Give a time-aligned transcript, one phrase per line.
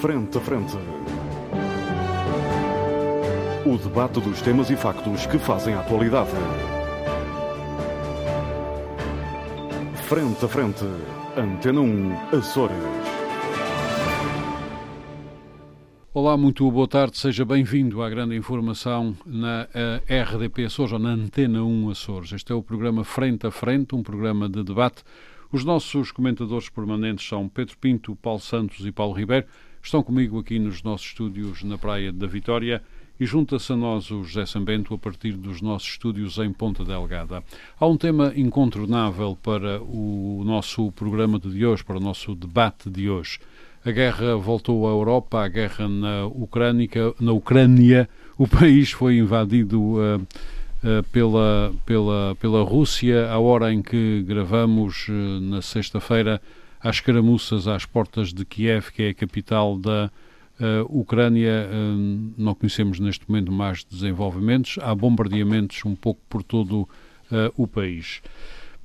[0.00, 0.76] Frente a Frente.
[3.64, 6.30] O debate dos temas e factos que fazem a atualidade.
[10.06, 10.84] Frente a Frente.
[11.34, 12.76] Antena 1, Açores.
[16.12, 21.10] Olá, muito boa tarde, seja bem-vindo à grande informação na eh, RDP Açores, ou na
[21.10, 22.32] Antena 1 Açores.
[22.32, 25.02] Este é o programa Frente a Frente, um programa de debate.
[25.50, 29.46] Os nossos comentadores permanentes são Pedro Pinto, Paulo Santos e Paulo Ribeiro.
[29.86, 32.82] Estão comigo aqui nos nossos estúdios na Praia da Vitória
[33.20, 37.40] e junta-se a nós o José Sambento a partir dos nossos estúdios em Ponta Delgada.
[37.78, 43.08] Há um tema incontornável para o nosso programa de hoje, para o nosso debate de
[43.08, 43.38] hoje.
[43.84, 49.80] A guerra voltou à Europa, a guerra na Ucrânia, na Ucrânia o país foi invadido
[49.80, 56.42] uh, uh, pela, pela, pela Rússia, a hora em que gravamos, uh, na sexta-feira,
[56.80, 60.10] às caramuças às portas de Kiev, que é a capital da
[60.88, 61.68] Ucrânia.
[62.38, 64.78] não conhecemos neste momento mais desenvolvimentos.
[64.80, 66.88] Há bombardeamentos um pouco por todo
[67.58, 68.22] o país.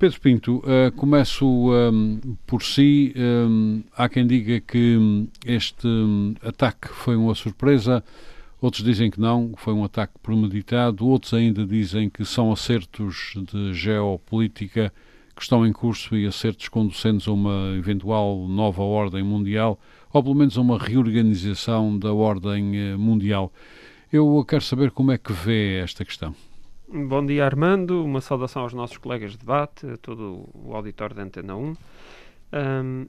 [0.01, 3.13] Pedro Pinto, uh, começo um, por si.
[3.15, 4.97] Um, há quem diga que
[5.45, 8.03] este um, ataque foi uma surpresa,
[8.59, 13.75] outros dizem que não, foi um ataque premeditado, outros ainda dizem que são acertos de
[13.75, 14.91] geopolítica
[15.41, 19.79] que estão em curso e acertos conducentes a uma eventual nova ordem mundial,
[20.13, 23.51] ou pelo menos a uma reorganização da ordem eh, mundial.
[24.13, 26.35] Eu quero saber como é que vê esta questão.
[26.87, 28.05] Bom dia, Armando.
[28.05, 31.75] Uma saudação aos nossos colegas de debate, a todo o auditório da Antena 1.
[32.53, 33.07] Um,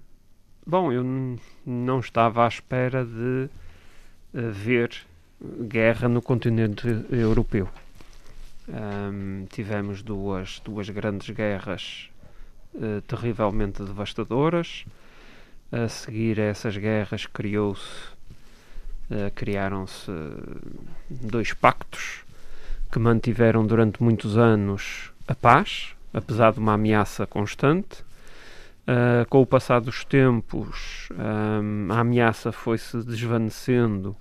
[0.67, 1.05] bom, eu
[1.67, 3.51] não estava à espera de
[4.33, 4.91] uh, ver
[5.69, 7.69] guerra no continente europeu.
[8.67, 12.11] Um, tivemos duas, duas grandes guerras
[12.75, 14.85] uh, terrivelmente devastadoras.
[15.71, 18.09] A seguir a essas guerras criou-se,
[19.11, 20.11] uh, criaram-se
[21.09, 22.25] dois pactos
[22.91, 28.05] que mantiveram durante muitos anos a paz, apesar de uma ameaça constante.
[28.83, 34.17] Uh, com o passar dos tempos, um, a ameaça foi-se desvanecendo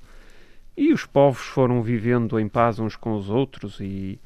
[0.78, 4.20] e os povos foram vivendo em paz uns com os outros e,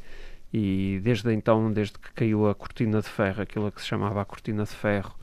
[0.57, 4.25] e desde então, desde que caiu a cortina de ferro, aquilo que se chamava a
[4.25, 5.13] cortina de ferro,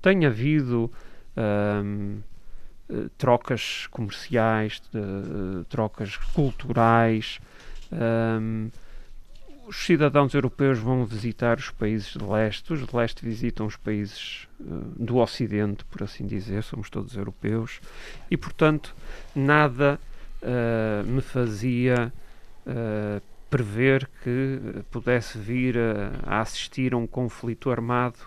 [0.00, 0.88] tem havido
[1.84, 2.20] um,
[3.18, 7.40] trocas comerciais, de, trocas culturais,
[7.90, 8.70] um,
[9.66, 14.46] os cidadãos europeus vão visitar os países de leste, os de leste visitam os países
[14.60, 17.80] uh, do ocidente, por assim dizer, somos todos europeus,
[18.30, 18.94] e portanto
[19.34, 19.98] nada
[20.42, 22.12] uh, me fazia
[22.64, 28.18] uh, prever que pudesse vir a, a, assistir a um conflito armado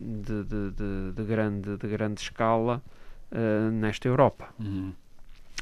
[0.00, 2.80] de, de, de, de, grande, de grande escala
[3.72, 4.48] nesta Europa.
[4.58, 4.92] Uhum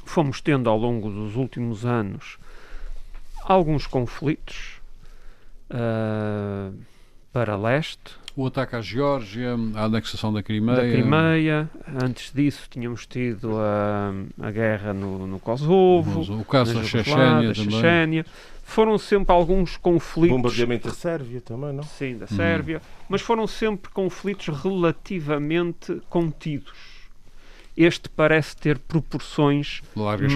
[0.08, 2.38] fomos tendo ao longo dos últimos anos
[3.44, 4.81] alguns conflitos
[5.70, 6.76] uh,
[7.32, 8.16] para leste.
[8.38, 10.76] O ataque à Geórgia, a anexação da Crimeia.
[10.76, 11.71] Da Crimeia.
[12.04, 16.21] Antes disso tínhamos tido a, a guerra no, no Kosovo.
[16.41, 18.25] O caso da Chechênia também.
[18.62, 20.37] Foram sempre alguns conflitos.
[20.37, 21.82] Bombardeamento da Sérvia também, não?
[21.82, 22.78] Sim, da Sérvia.
[22.78, 23.04] Hum.
[23.09, 26.99] Mas foram sempre conflitos relativamente contidos
[27.76, 29.82] este parece ter proporções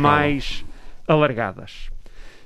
[0.00, 0.64] mais
[1.06, 1.91] alargadas.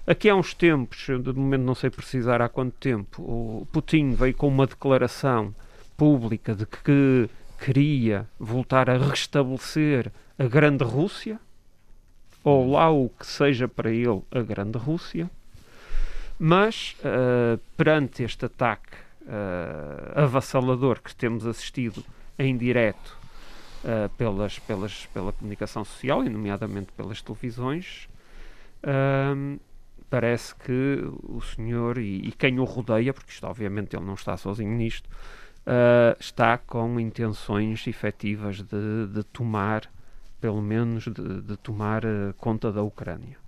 [0.07, 4.35] Aqui há uns tempos, de momento não sei precisar há quanto tempo, o Putin veio
[4.35, 5.53] com uma declaração
[5.97, 7.29] pública de que
[7.59, 11.41] queria voltar a restabelecer a Grande Rússia,
[12.45, 15.29] ou lá o que seja para ele a Grande Rússia,
[16.39, 22.05] mas uh, perante este ataque uh, avassalador que temos assistido
[22.39, 23.19] em direto
[23.83, 28.09] uh, pelas, pelas, pela comunicação social, e nomeadamente pelas televisões,
[30.09, 34.37] parece que o senhor e, e, quem o rodeia, porque isto obviamente ele não está
[34.37, 35.09] sozinho nisto,
[35.67, 39.91] uh, está com intenções efetivas de, de tomar,
[40.41, 42.03] pelo menos, de, de tomar
[42.39, 43.39] conta da Ucrânia.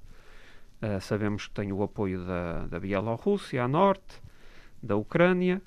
[1.00, 4.20] sabemos que tem o apoio da, da Bielorrússia a norte,
[4.82, 5.60] da Ucrânia,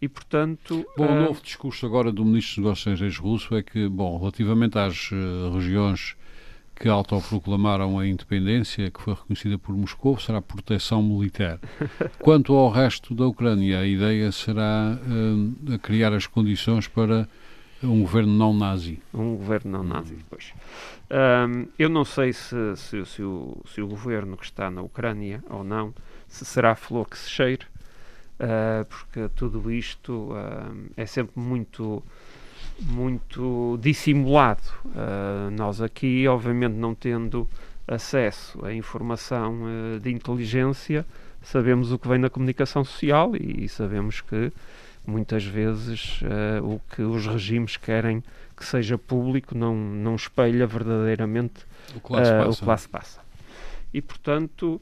[0.00, 0.86] e, portanto...
[0.96, 1.12] Bom, uh...
[1.12, 5.10] o novo discurso agora do Ministro dos Negócios Estrangeiros russo é que, bom, relativamente às
[5.10, 6.16] uh, regiões
[6.78, 11.58] que autoproclamaram a independência, que foi reconhecida por Moscou, será proteção militar.
[12.20, 17.28] Quanto ao resto da Ucrânia, a ideia será uh, criar as condições para
[17.82, 19.00] um governo não nazi.
[19.12, 20.52] Um governo não nazi, pois.
[21.10, 25.42] Um, eu não sei se, se, se, o, se o governo que está na Ucrânia
[25.48, 25.92] ou não,
[26.28, 27.66] se será flor que se cheire,
[28.38, 32.02] uh, porque tudo isto uh, é sempre muito
[32.80, 34.62] muito dissimulado.
[34.86, 37.48] Uh, nós aqui, obviamente, não tendo
[37.86, 41.04] acesso à informação uh, de inteligência,
[41.42, 44.52] sabemos o que vem na comunicação social e, e sabemos que
[45.06, 48.22] muitas vezes uh, o que os regimes querem
[48.56, 51.64] que seja público não, não espelha verdadeiramente
[51.94, 52.24] o que lá
[52.76, 53.20] se passa.
[53.94, 54.80] E, portanto,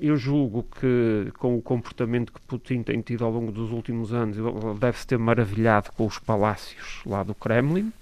[0.00, 4.36] eu julgo que com o comportamento que Putin tem tido ao longo dos últimos anos,
[4.36, 4.48] ele
[4.78, 7.92] deve-se ter maravilhado com os palácios lá do Kremlin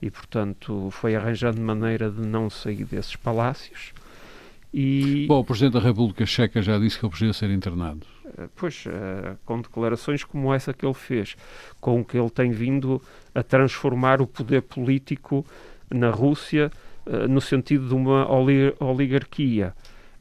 [0.00, 3.92] e, portanto, foi arranjando maneira de não sair desses palácios.
[4.72, 8.06] E, Bom, o Presidente da República Checa já disse que ele podia ser internado.
[8.36, 11.36] Eh, pois, uh, com declarações como essa que ele fez,
[11.80, 13.00] com que ele tem vindo
[13.34, 15.46] a transformar o poder político
[15.90, 16.70] na Rússia
[17.06, 18.26] uh, no sentido de uma
[18.80, 19.74] oligarquia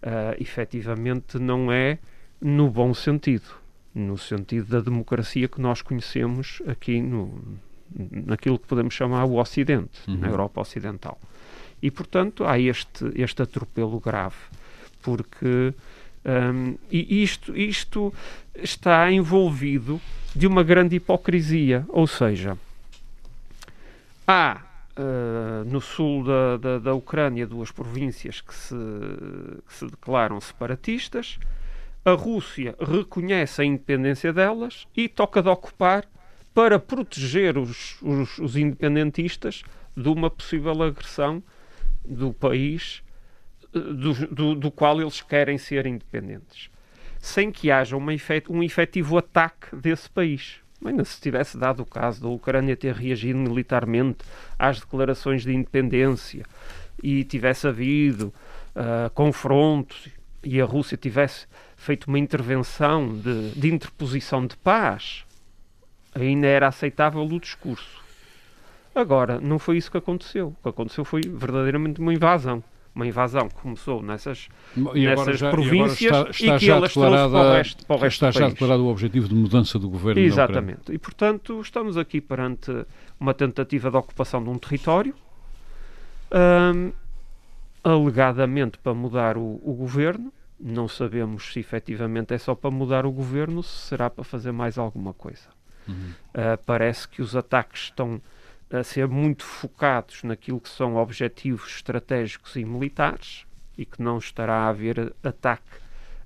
[0.05, 1.97] uh, efetivamente não é
[2.39, 3.49] no bom sentido,
[3.93, 7.41] no sentido da democracia que nós conhecemos aqui no,
[7.93, 10.17] naquilo que podemos chamar o Ocidente, uhum.
[10.17, 11.19] na Europa Ocidental.
[11.81, 14.35] E, portanto, há este, este atropelo grave,
[15.01, 15.73] porque
[16.25, 18.13] um, e isto, isto
[18.55, 20.01] está envolvido
[20.35, 22.57] de uma grande hipocrisia, ou seja,
[24.27, 24.64] há
[24.97, 28.75] Uh, no sul da, da, da, Ucrânia duas províncias que se,
[29.67, 31.37] que se declaram separatistas.
[32.05, 36.05] A Rússia reconhece a independência delas e toca de ocupar
[36.53, 39.63] para proteger os, os, os independentistas
[39.95, 41.43] de uma possível agressão
[42.05, 43.03] do país
[43.73, 46.69] eh, do, do, do, qual eles querem ser independentes,
[47.19, 50.61] sem que haja uma efet, um efetivo ataque desse país.
[50.85, 54.19] Ainda se tivesse dado o caso da Ucrânia ter reagido militarmente
[54.57, 56.45] às declarações de independência
[57.01, 58.33] e tivesse havido
[58.75, 60.09] uh, confrontos
[60.43, 65.25] e a Rússia tivesse feito uma intervenção de, de interposição de paz,
[66.13, 68.03] ainda era aceitável o discurso.
[68.93, 70.49] Agora, não foi isso que aconteceu.
[70.59, 72.63] O que aconteceu foi verdadeiramente uma invasão
[72.95, 77.11] uma invasão que começou nessas, nessas já, províncias e, está, está e que elas trouxe
[77.11, 80.21] para o resto, para o resto Está já declarado o objetivo de mudança do governo
[80.21, 80.93] Exatamente.
[80.93, 82.71] E, portanto, estamos aqui perante
[83.19, 85.13] uma tentativa de ocupação de um território,
[86.73, 86.91] um,
[87.83, 90.31] alegadamente para mudar o, o governo.
[90.57, 94.77] Não sabemos se efetivamente é só para mudar o governo, se será para fazer mais
[94.77, 95.49] alguma coisa.
[95.85, 96.11] Uhum.
[96.33, 98.21] Uh, parece que os ataques estão
[98.79, 103.45] a ser muito focados naquilo que são objetivos estratégicos e militares
[103.77, 105.63] e que não estará a haver ataque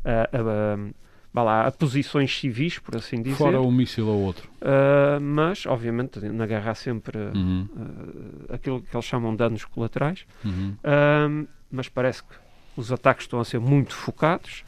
[0.04, 3.38] a, a, a, lá, a posições civis, por assim dizer.
[3.38, 4.50] Fora um míssil ou outro.
[4.62, 7.68] Uh, mas, obviamente, na guerra há sempre uhum.
[7.75, 10.25] uh, aquilo que eles chamam de danos colaterais.
[10.44, 10.75] Uhum.
[10.84, 12.36] Uh, mas parece que
[12.75, 14.63] os ataques estão a ser muito focados.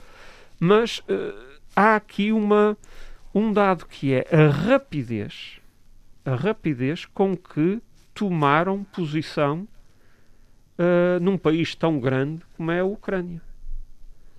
[0.59, 1.01] Mas
[1.75, 2.77] há aqui uma,
[3.33, 5.60] um dado que é a rapidez
[6.25, 7.81] a rapidez com que
[8.13, 9.67] tomaram posição
[10.77, 13.41] uh, num país tão grande como é a Ucrânia.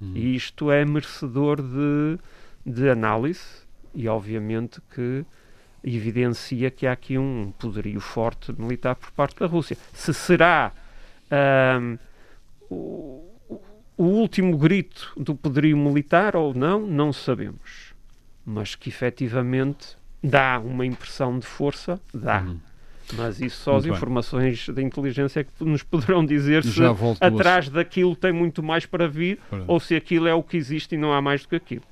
[0.00, 0.12] Hum.
[0.14, 2.18] E isto é merecedor de,
[2.64, 3.62] de análise
[3.94, 5.24] e, obviamente, que
[5.84, 9.76] evidencia que há aqui um poderio forte militar por parte da Rússia.
[9.92, 10.72] Se será
[11.26, 11.98] uh,
[12.70, 13.28] o,
[13.96, 17.92] o último grito do poderio militar ou não, não sabemos.
[18.44, 22.42] Mas que efetivamente dá uma impressão de força, dá.
[22.42, 22.58] Uhum.
[23.14, 26.80] Mas isso só muito as informações da inteligência é que nos poderão dizer se
[27.20, 30.98] atrás daquilo tem muito mais para vir ou se aquilo é o que existe e
[30.98, 31.82] não há mais do que aquilo.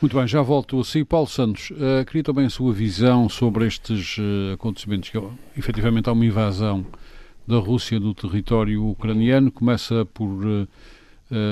[0.00, 1.04] Muito bem, já volto a si.
[1.04, 5.18] Paulo Santos, uh, queria também a sua visão sobre estes uh, acontecimentos, que
[5.56, 6.84] efetivamente há uma invasão
[7.46, 10.68] da Rússia do território ucraniano, começa por uh,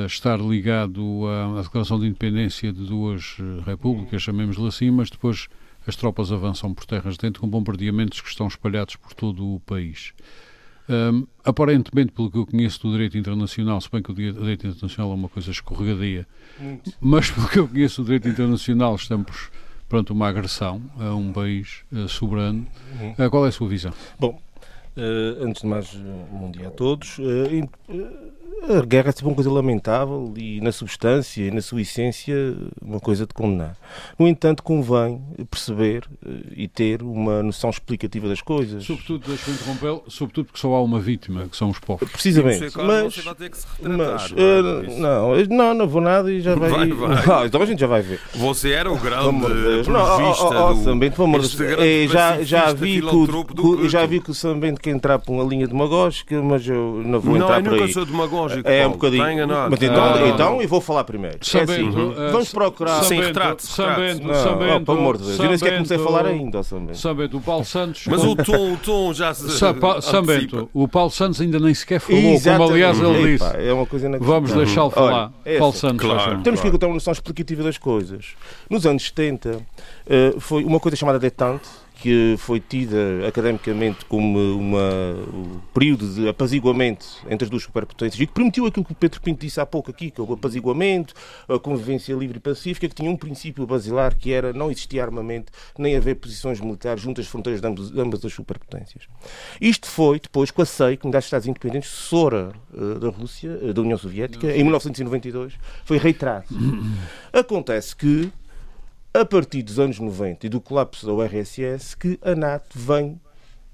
[0.06, 5.48] estar ligado à, à, declaração de independência de duas repúblicas, chamemos-lhe assim, mas depois
[5.86, 10.12] as tropas avançam por terras dentro com bombardeamentos que estão espalhados por todo o país.
[10.88, 15.12] Um, aparentemente, pelo que eu conheço do direito internacional, se bem que o direito internacional
[15.12, 16.26] é uma coisa escorregadia,
[16.58, 16.92] Muito.
[17.00, 19.50] mas pelo que eu conheço do direito internacional, estamos
[19.88, 22.66] perante uma agressão a um país uh, soberano.
[23.00, 23.26] Uhum.
[23.26, 23.92] Uh, qual é a sua visão?
[24.18, 24.40] Bom,
[24.96, 27.18] uh, antes de mais, bom dia a todos
[28.68, 32.34] a guerra é sempre uma coisa lamentável e, na substância e na sua essência,
[32.82, 33.76] uma coisa de condenar.
[34.18, 38.84] No entanto, convém perceber uh, e ter uma noção explicativa das coisas.
[38.84, 42.10] Sobretudo, deixa-me interrompê sobretudo porque só há uma vítima, que são os povos.
[42.10, 42.70] Precisamente.
[42.70, 46.40] Sim, mas, você vai ter que se mas, uh, não, não, não vou nada e
[46.40, 46.70] já vai.
[46.70, 47.26] vai, vai.
[47.26, 48.20] Não, então a gente já vai ver.
[48.34, 49.40] Você era o grande
[49.84, 50.84] provista oh, oh, do...
[50.84, 52.10] Sambento, pelo amor de Deus.
[52.10, 53.06] Já, já vi que,
[53.60, 57.20] o, já vi que o Sambento quer entrar por uma linha demagógica, mas eu não
[57.20, 57.62] vou não, entrar por aí.
[57.62, 58.68] Não, eu nunca sou demagógico ideológico.
[58.68, 58.94] É um Paulo.
[58.96, 59.24] bocadinho.
[59.24, 59.70] Tenha nota.
[59.70, 60.28] Mas então, Ah.
[60.28, 61.36] então eu vou falar primeiro.
[61.36, 61.90] É assim,
[62.32, 63.02] vamos procurar.
[63.04, 65.38] Sim, oh, pelo amor de Deus.
[65.38, 66.98] Eu nem sequer comecei a falar ainda, Sambento.
[66.98, 68.06] Sambento, o Paulo Santos.
[68.06, 69.48] Mas o tom, o tom já se.
[70.02, 72.58] Sambento, o Paulo Santos ainda nem sequer falou, Exatamente.
[72.62, 73.56] como aliás ele disse.
[73.56, 74.18] É uma coisa.
[74.18, 75.32] Vamos deixá-lo falar.
[75.44, 75.80] é Paulo assim.
[75.80, 76.42] Santos, Claro.
[76.42, 78.26] Temos que ter uma noção explicativa das coisas.
[78.70, 79.60] Nos anos 70,
[80.08, 81.68] eh, foi uma coisa chamada detente,
[82.06, 88.28] que foi tida academicamente como uma, um período de apaziguamento entre as duas superpotências e
[88.28, 91.14] que permitiu aquilo que o Pedro Pinto disse há pouco aqui, que é o apaziguamento,
[91.48, 95.50] a convivência livre e pacífica, que tinha um princípio basilar que era não existir armamento,
[95.76, 99.08] nem haver posições militares junto às fronteiras de ambas, de ambas as superpotências.
[99.60, 103.72] Isto foi depois com a SEI, Comunidade de Estados Independentes, sucessora eh, da Rússia, eh,
[103.72, 106.46] da União Soviética, em 1992, foi reiterado.
[107.32, 108.30] Acontece que
[109.20, 113.20] a partir dos anos 90 e do colapso da URSS, que a NATO vem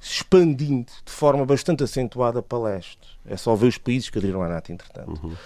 [0.01, 3.19] expandindo de forma bastante acentuada para leste.
[3.27, 5.39] É só ver os países que aderiram à NATO, entretanto.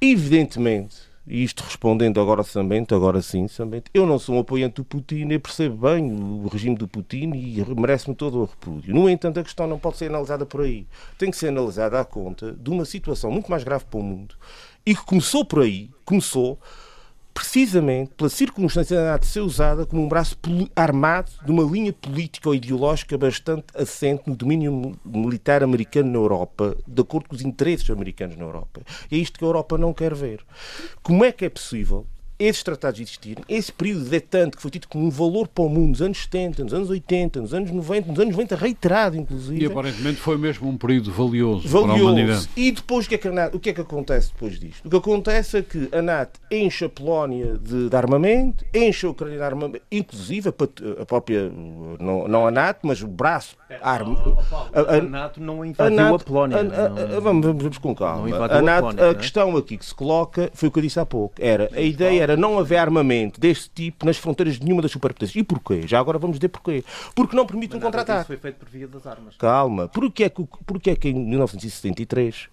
[0.00, 0.96] Evidentemente,
[1.26, 5.28] e isto respondendo agora Sambento, agora sim, Sambento, eu não sou um apoiante do Putin,
[5.30, 8.94] eu percebo bem o regime do Putin e merece-me todo o repúdio.
[8.94, 10.86] No entanto, a questão não pode ser analisada por aí.
[11.18, 14.36] Tem que ser analisada à conta de uma situação muito mais grave para o mundo
[14.84, 16.60] e que começou por aí, começou
[17.36, 20.38] precisamente pela circunstância NATO ser usada como um braço
[20.74, 26.16] armado de uma linha política ou ideológica bastante assente no domínio mi- militar americano na
[26.16, 28.80] Europa, de acordo com os interesses americanos na Europa.
[29.12, 30.40] É isto que a Europa não quer ver.
[31.02, 32.06] Como é que é possível
[32.38, 35.68] esses tratados existirem, esse período de detente que foi tido como um valor para o
[35.68, 39.62] mundo nos anos 70, nos anos 80, nos anos 90, nos anos 90 reiterado, inclusive.
[39.62, 42.04] E aparentemente foi mesmo um período valioso, para a Valioso.
[42.12, 42.48] humanidade.
[42.56, 44.84] E depois o que, é que a NATO- o que é que acontece depois disto?
[44.86, 49.10] O que acontece é que a NATO enche a Polónia de, de armamento, enche a
[49.10, 51.50] Ucrânia de armamento, inclusive a, a própria,
[51.98, 54.16] não, não a NATO, mas o braço arma.
[54.74, 56.56] A NATO não A invadiu a, NATO, Polónia.
[56.56, 58.28] a- a- não- a- vamos, vamos, com calma.
[58.36, 59.14] A, a NATO, Polónia, a é?
[59.14, 61.34] questão aqui que se coloca foi o que eu disse há pouco.
[61.38, 65.36] Era, a ideia era não haver armamento deste tipo nas fronteiras de nenhuma das superpotências.
[65.36, 65.86] E porquê?
[65.86, 66.84] Já agora vamos dizer porquê.
[67.14, 68.26] Porque não permite um disso contra-ataque.
[68.26, 69.36] foi feito por via das armas.
[69.36, 69.88] Calma.
[69.88, 72.48] Porquê é que, porquê é que em 1973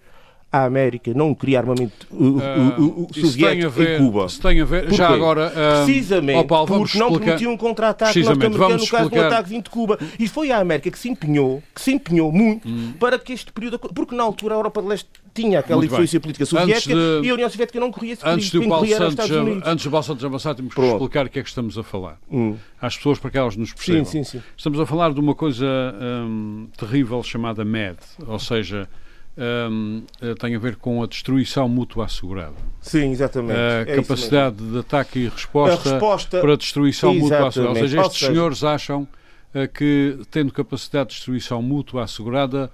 [0.56, 4.26] a América não queria armamento uh, Ah, uh, uh, uh, a soviético ver, em Cuba?
[4.26, 4.96] isso tem a ver, Porquê?
[4.96, 9.10] já agora, ah, Precisamente Paulo, vamos porque não explicar- permitiu um contra-ataque norte-americano no caso
[9.10, 9.98] do ataque vindo de Cuba.
[10.18, 12.92] E foi a América que se empenhou, que se empenhou muito Hum.
[13.00, 13.78] para que este período...
[13.78, 17.34] Porque na altura a Europa de Leste tinha aquela influência política soviética de- e a
[17.34, 18.36] União Soviética não corria esse perigo.
[18.36, 19.62] Antes do era os Santos, Estados Unidos.
[19.68, 20.92] antes do Paulo Santos avançar, temos que Pronto.
[20.94, 22.16] explicar o que é que estamos a falar.
[22.30, 22.54] Hum.
[22.80, 24.04] Às pessoas para que elas nos percebam.
[24.04, 24.42] Sim, sim, sim.
[24.56, 25.66] Estamos a falar de uma coisa
[26.00, 27.96] hum, terrível chamada MED,
[28.28, 28.88] ou seja,
[29.36, 32.54] hum, eh, tem a ver com a destruição mútua assegurada.
[32.80, 33.58] Sim, exatamente.
[33.58, 36.40] A É capacidade de ataque e resposta, resposta...
[36.40, 37.78] para destruição mútua assegurada.
[37.80, 37.90] Ou Exatamente.
[37.90, 39.08] seja, Ou estes seja- senhores acham
[39.54, 42.70] eh, que, tendo capacidade de destruição mútua assegurada,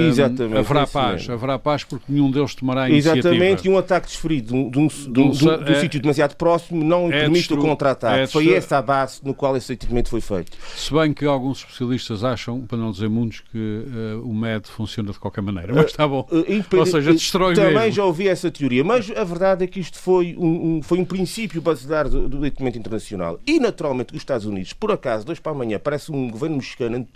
[0.00, 1.12] Exatamente, haverá paz.
[1.20, 1.34] mesmo.
[1.34, 3.28] Haverá paz porque nenhum deles tomará a iniciativa.
[3.28, 4.86] Exatamente, e um ataque desferido de um, de um,
[5.30, 8.20] de um, é- sítio demasiado próximo não é permite destru- o contra-ataque.
[8.20, 10.52] é Foi destru- essa a base no qual esse sentimento foi feito.
[10.76, 15.12] Se bem que alguns especialistas acham, para não dizer muitos, que eh, o MED funciona
[15.12, 15.72] de qualquer maneira.
[15.74, 16.26] Mas está bom.
[16.30, 17.92] Uh, Ou seja, destrói Também mesmo.
[17.92, 21.60] já ouvi essa teoria, mas a verdade é que isto foi um, foi um princípio
[21.60, 23.38] basilar do, do documento internacional.
[23.46, 27.08] E, naturalmente, os Estados Unidos, por acaso, dois para amanhã, parece um governo mexicano ant-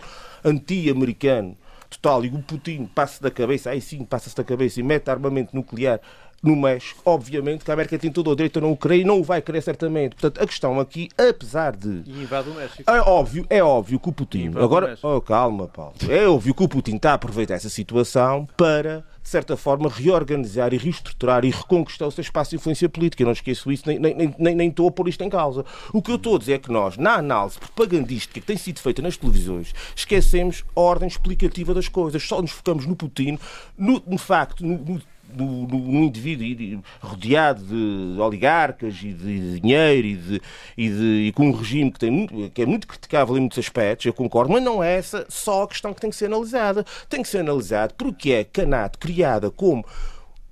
[0.43, 1.55] anti-americano
[1.89, 5.55] total e o Putin passa da cabeça, aí sim passa-se da cabeça e mete armamento
[5.55, 5.99] nuclear
[6.41, 9.03] no México, obviamente que a América tem todo o direito a não o querer e
[9.03, 10.15] não o vai querer certamente.
[10.15, 12.83] Portanto, a questão aqui, apesar de E invade o México.
[12.89, 14.49] é óbvio, é óbvio que o Putin.
[14.49, 15.07] O Agora, México.
[15.07, 15.93] oh, calma, Paulo.
[16.07, 20.73] É óbvio que o Putin está a aproveitar essa situação para, de certa forma, reorganizar
[20.73, 23.23] e reestruturar e reconquistar o seu espaço de influência política.
[23.23, 25.65] Eu não esqueço isso, nem, nem, nem, nem, nem estou a pôr isto em causa.
[25.91, 28.79] O que eu estou a dizer é que nós, na análise propagandística que tem sido
[28.79, 32.21] feita nas televisões, esquecemos a ordem explicativa das coisas.
[32.23, 33.39] Só nos focamos no Putin,
[33.77, 35.01] no, no facto, no, no
[35.35, 40.41] no, no- no indivíduo rodeado de oligarcas e de dinheiro e, de,
[40.77, 43.59] e, de- e com um regime que, tem muito, que é muito criticável em muitos
[43.59, 46.85] aspectos, eu concordo, mas não é essa só a questão que tem que ser analisada.
[47.09, 49.85] Tem que ser analisado porque é Canato criada como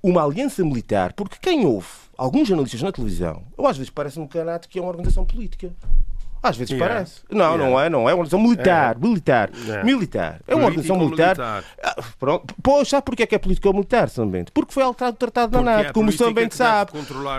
[0.02, 4.68] uma aliança militar, porque quem ouve alguns jornalistas na televisão, eu às vezes parece-me Canato
[4.68, 5.72] que é uma organização política.
[6.42, 6.94] Às vezes Yeah.
[6.94, 7.20] parece.
[7.30, 7.64] Não, Yeah.
[7.70, 8.12] não é, não é.
[8.12, 9.84] É uma organização militar, militar, Yeah.
[9.84, 10.40] militar.
[10.46, 11.36] É uma organização militar.
[11.36, 11.64] Político-militar.
[11.82, 12.54] Ah, Pronto.
[12.62, 14.52] Pois, sabe porquê é que é político-militar, Sambento?
[14.52, 16.92] Porque foi alterado o Tratado da Porque é NATO, como o política Sambento sabe.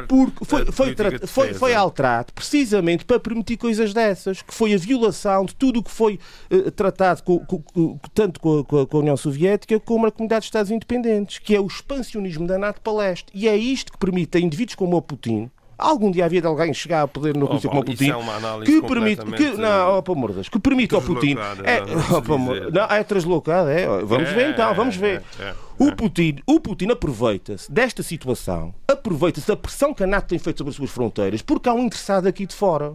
[0.08, 1.60] Porque foi, foi, política foi, defesa.
[1.60, 5.92] foi alterado precisamente para permitir coisas dessas, que foi a violação de tudo o que
[5.92, 9.80] foi eh, tratado com- com- com- tanto com a, com a- com a União Soviética
[9.80, 13.27] como a Comunidade de Estados Independentes, que é o expansionismo da NATO para leste.
[13.34, 16.74] E é isto que permite a indivíduos como o Putin, Algum dia havia de alguém
[16.74, 20.01] chegar a poder na Oh, Rússia como o Putin é que permite que não, oh,
[20.03, 21.81] pelo amor que permite ao Putin é,
[22.22, 23.86] vamos oh, não, é translocado, é.
[24.03, 25.24] Vamos É, ver então, vamos é, ver.
[25.39, 25.53] é, é.
[25.77, 30.57] O Putin, o Putin aproveita-se desta situação, aproveita-se da pressão que a NATO tem feito
[30.57, 32.93] sobre as suas fronteiras, porque há um interessado aqui de fora.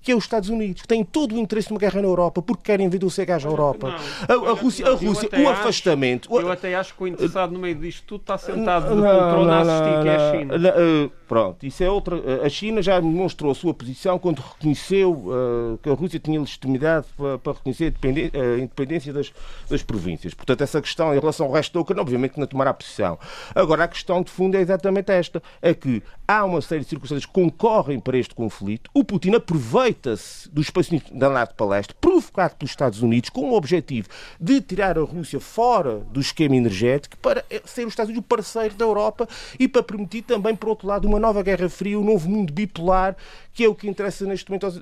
[0.00, 2.62] Que é os Estados Unidos, que têm todo o interesse numa guerra na Europa, porque
[2.62, 3.92] querem ver o gás à Europa.
[4.28, 6.32] Não, A, a Rússia, a Rússia o acho- afastamento.
[6.32, 9.02] o- Eu até acho que o interessado no meio disto tudo está sentado Não, no
[9.02, 10.54] poltrona a não, assistir, que é a não, China.
[11.26, 12.44] Pronto, isso é outra.
[12.44, 17.06] A China já demonstrou a sua posição quando reconheceu eh, que a Rússia tinha legitimidade
[17.16, 19.32] para, para reconhecer a independência das,
[19.68, 20.34] das províncias.
[20.34, 23.18] Portanto, essa questão em relação ao resto da Ucrânia, obviamente, não tomará posição.
[23.54, 27.26] Agora, a questão de fundo é exatamente esta: é que há uma série de circunstâncias
[27.26, 28.90] que concorrem para este conflito.
[28.94, 33.54] O Putin aproveita-se do espaço da NATO para leste, provocado pelos Estados Unidos, com o
[33.54, 34.08] objetivo
[34.40, 38.74] de tirar a Rússia fora do esquema energético para ser os Estados Unidos o parceiro
[38.74, 39.28] da Europa
[39.58, 43.16] e para permitir também, por outro lado, uma nova Guerra Fria, um novo mundo bipolar,
[43.52, 44.80] que é o que interessa neste momento aos,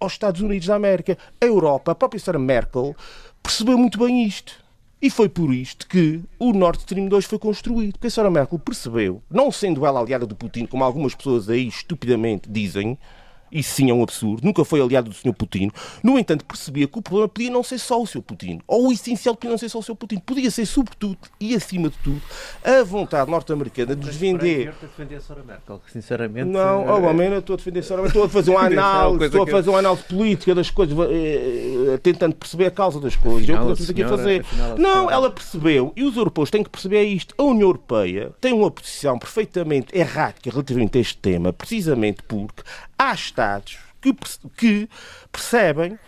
[0.00, 1.16] aos Estados Unidos da América.
[1.40, 2.38] A Europa, a própria Sra.
[2.38, 2.96] Merkel,
[3.42, 4.58] percebeu muito bem isto.
[5.02, 7.92] E foi por isto que o Nord Stream 2 foi construído.
[7.92, 8.30] Porque a Sra.
[8.30, 12.98] Merkel percebeu, não sendo ela aliada do Putin, como algumas pessoas aí estupidamente dizem,
[13.52, 15.32] isso sim é um absurdo, nunca foi aliado do Sr.
[15.32, 15.70] Putin.
[16.02, 18.22] No entanto, percebia que o problema podia não ser só o Sr.
[18.22, 19.94] Putin, ou o essencial podia não ser só o Sr.
[19.94, 22.22] Putin, podia ser, sobretudo e acima de tudo,
[22.64, 24.68] a vontade norte-americana de nos vender.
[24.68, 25.42] a defender a Sra.
[25.46, 26.48] Merkel, que sinceramente.
[26.48, 28.02] Não, oh, homem, eu estou a defender Sra.
[28.02, 30.70] Merkel, estou a fazer uma é uma análise, estou a fazer uma análise política das
[30.70, 33.42] coisas, eh, eh, tentando perceber a causa das coisas.
[33.42, 34.44] Afinal, eu aqui a fazer.
[34.78, 37.34] Não, ela percebeu, e os europeus têm que perceber isto.
[37.36, 42.62] A União Europeia tem uma posição perfeitamente errática relativamente a este tema, precisamente porque
[43.00, 44.14] há Estados que,
[44.56, 44.88] que
[45.32, 45.98] percebem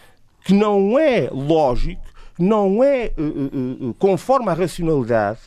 [0.45, 2.03] que não é lógico,
[2.39, 5.41] não é eh, eh, conforme à racionalidade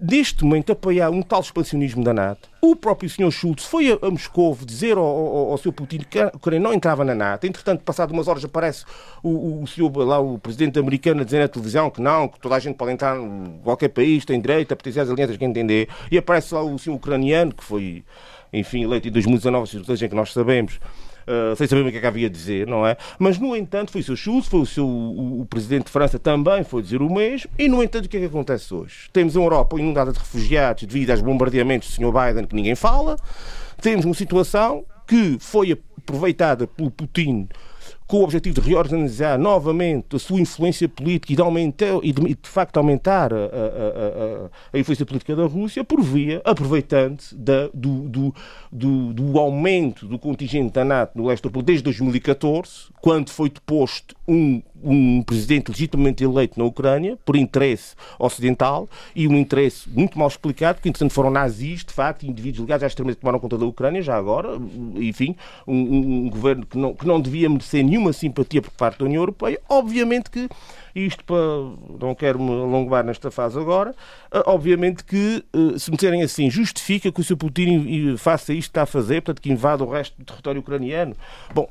[0.00, 2.48] neste momento apoiar um tal expansionismo da NATO.
[2.62, 3.30] O próprio Sr.
[3.30, 5.72] Schultz foi a, a Moscou dizer ao, ao, ao Sr.
[5.72, 7.46] Putin que a Ucrânia não entrava na NATO.
[7.46, 8.84] Entretanto, passado umas horas aparece
[9.22, 12.54] o, o, senhor, lá, o presidente americano a dizer na televisão que não, que toda
[12.54, 13.16] a gente pode entrar
[13.62, 15.88] qualquer país, tem direito a pertencer às alianças que entender.
[16.10, 18.02] E aparece lá o senhor ucraniano, que foi,
[18.52, 20.78] enfim, eleito em 2019, circunstância que nós sabemos,
[21.20, 22.96] Uh, sem saber o que é que havia a dizer, não é?
[23.18, 26.18] Mas, no entanto, foi o seu Schulz, foi o, seu, o, o presidente de França
[26.18, 29.08] também foi dizer o mesmo, e, no entanto, o que é que acontece hoje?
[29.12, 32.10] Temos a Europa inundada de refugiados devido aos bombardeamentos do Sr.
[32.10, 33.16] Biden, que ninguém fala,
[33.80, 37.48] temos uma situação que foi aproveitada pelo Putin
[38.10, 42.20] com o objetivo de reorganizar novamente a sua influência política e de, aumentar, e de,
[42.34, 47.36] de facto aumentar a, a- a- a- influência política da Rússia por via, aproveitando-se
[47.72, 48.34] do, do-
[48.72, 54.16] do- do aumento do contingente da NATO no leste europeu desde 2014, quando foi deposto
[54.26, 60.28] um, um presidente legitimamente eleito na Ucrânia por interesse ocidental e um interesse muito mal
[60.28, 63.66] explicado, porque entretanto foram nazis, de facto, indivíduos ligados à extrema que tomaram conta da
[63.66, 64.50] Ucrânia, já agora,
[64.96, 65.74] enfim, um,
[66.26, 69.60] um- governo que não, que não devia merecer nenhuma simpatia por parte da União Europeia.
[69.68, 70.48] Obviamente que
[70.94, 71.36] isto para.
[72.00, 73.94] Não quero me alongar nesta fase agora.
[74.30, 77.36] ah, Obviamente que, eh, se me assim, justifica que o Sr.
[77.36, 80.60] Putin eh, faça isto que está a fazer, portanto, que invada o resto do território
[80.60, 81.14] ucraniano.
[81.54, 81.68] Bom,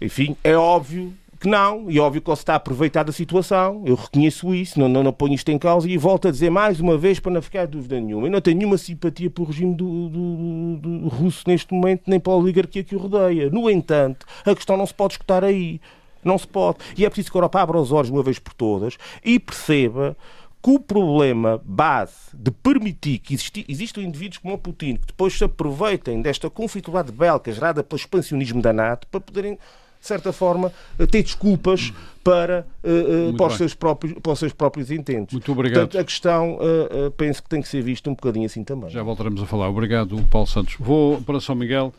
[0.00, 3.82] enfim, é óbvio que não, e óbvio que ele se está a aproveitar da situação,
[3.86, 6.78] eu reconheço isso, não, não, não ponho isto em causa e volto a dizer mais
[6.80, 8.26] uma vez para não ficar dúvida nenhuma.
[8.26, 12.36] Eu não tenho nenhuma simpatia pelo regime do, do- do russo neste momento, nem pela
[12.36, 13.48] oligarquia que o rodeia.
[13.48, 15.80] No entanto, a questão não se pode escutar aí.
[16.22, 16.76] Não se pode.
[16.98, 20.14] E é preciso que a Europa abra os olhos uma vez por todas e perceba
[20.62, 25.32] que o problema base de permitir que existi, existam indivíduos como o Putin que depois
[25.32, 29.58] se aproveitem desta conflitualidade bélica gerada pelo expansionismo da NATO para poderem,
[30.00, 31.92] de certa forma, eh, ter desculpas
[32.24, 35.34] para, Muito para, os seus próprios, para os seus próprios intentos.
[35.34, 35.80] Muito obrigado.
[35.80, 38.90] Portanto, a questão eh, penso que tem que ser vista um bocadinho assim também.
[38.90, 39.68] Já voltaremos a falar.
[39.68, 40.76] Obrigado, Paulo Santos.
[40.78, 41.92] Vou para São Miguel,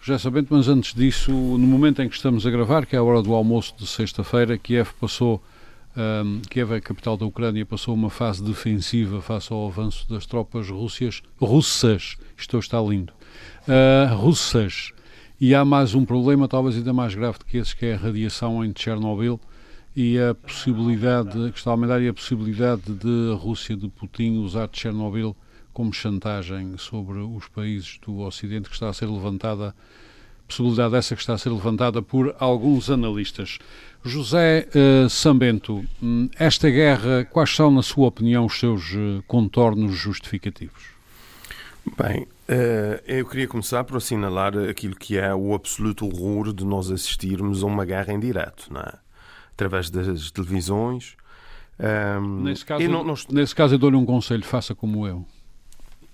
[0.00, 3.02] José Sabento, mas antes disso, no momento em que estamos a gravar, que é a
[3.02, 5.42] hora do almoço de sexta-feira, Kiev passou,
[5.96, 10.24] ahm, Kiev é a capital da Ucrânia, passou uma fase defensiva face ao avanço das
[10.24, 13.12] tropas russas, russas, isto está lindo,
[14.16, 14.92] russas.
[15.38, 17.98] E há mais um problema, talvez ainda mais grave do que esse, que é a
[17.98, 19.38] radiação em Chernobyl
[19.94, 24.38] e a possibilidade, que está a aumentar, e a possibilidade de a Rússia, de Putin,
[24.38, 25.36] usar Chernobyl
[25.74, 29.74] como chantagem sobre os países do Ocidente, que está a ser levantada,
[30.48, 33.58] possibilidade essa que está a ser levantada por alguns analistas.
[34.02, 39.96] José eh, Sambento, hum, esta guerra, quais são, na sua opinião, os seus eh, contornos
[39.96, 40.82] justificativos?
[41.98, 42.26] Bem,
[43.06, 47.66] eu queria começar por assinalar aquilo que é o absoluto horror de nós assistirmos a
[47.66, 48.92] uma guerra em direto, não é?
[49.52, 51.16] Através das televisões.
[51.78, 55.26] Ahm, Nesse caso, não- não- nesse caso eu dou-lhe um conselho, faça como eu.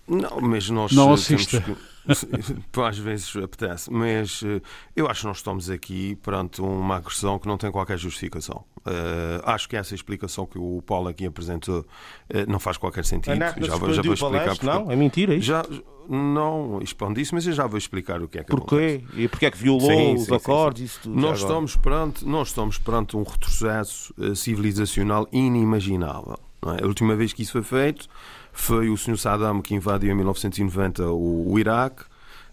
[0.09, 1.61] Não, mas nós Não eh, assista.
[1.61, 1.93] temos que-
[2.83, 4.61] Às vezes apetece, mas eh,
[4.97, 8.65] eu acho que nós estamos aqui perante uma agressão que não tem qualquer justificação.
[8.85, 11.87] Eh, acho que essa explicação que o Paulo aqui apresentou
[12.29, 13.37] eh, não faz qualquer sentido.
[13.37, 14.67] Já, já vou explicar porquê.
[14.67, 15.47] Não, é mentira isso.
[15.47, 15.63] Já,
[16.09, 18.99] não expandi-se, mas eu já vou explicar o que é que acontece.
[18.99, 19.23] Porquê?
[19.23, 21.21] E porquê é que violou Sim, os sim, sim, acordes isso tudo?
[21.21, 26.37] Nós estamos, perante, nós estamos perante um retrocesso civilizacional inimaginável.
[26.61, 26.83] não é?
[26.83, 28.09] A última vez que isso foi feito
[28.53, 29.17] foi o Sr.
[29.19, 32.05] Saddam que invadiu em 1990 o, o Iraque.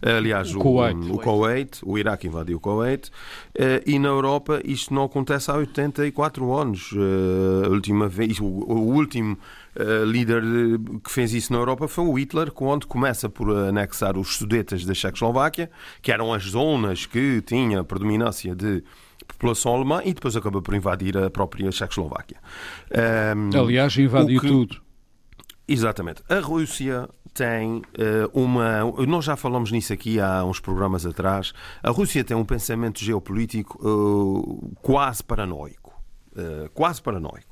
[0.02, 1.12] Aliás, O o, Kuwait.
[1.12, 3.12] o Kuwait, o Iraque invadiu o Kuwait,
[3.54, 6.92] eh, e na Europa isto não acontece há 84 anos.
[6.96, 9.38] Eh, A última vez, o, o último
[9.76, 14.18] eh, líder eh, que fez isso na Europa foi o Hitler, quando começa por anexar
[14.18, 15.70] os Sudetas da Checoslováquia,
[16.02, 18.82] que eram as zonas que tinha predominância de
[19.28, 22.38] população alemã, e depois acabou por invadir a própria Checoslováquia.
[22.90, 24.78] Ehm, Aliás, invadiu o que- tudo.
[25.72, 26.24] Exatamente.
[26.28, 28.80] A Rússia tem eh, uma.
[29.06, 31.54] Nós já falamos nisso aqui há uns programas atrás.
[31.84, 35.94] A Rússia tem um pensamento geopolítico eh, quase paranoico.
[36.36, 37.48] Eh, quase paranoico.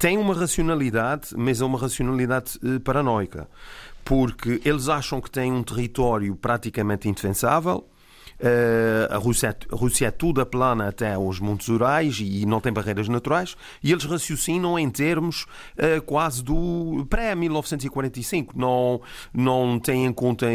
[0.00, 3.48] Tem uma racionalidade, mas é uma racionalidade paranoica.
[4.04, 7.88] Porque eles acham que têm um território praticamente indefensável.
[8.40, 12.72] Eh, a, Rússia, a Rússia é toda plana até aos Montes Urais e não tem
[12.72, 15.46] barreiras naturais, e eles raciocinam em termos
[15.76, 18.50] eh, quase do pré-1945.
[18.54, 19.00] Não,
[19.32, 20.46] não têm em conta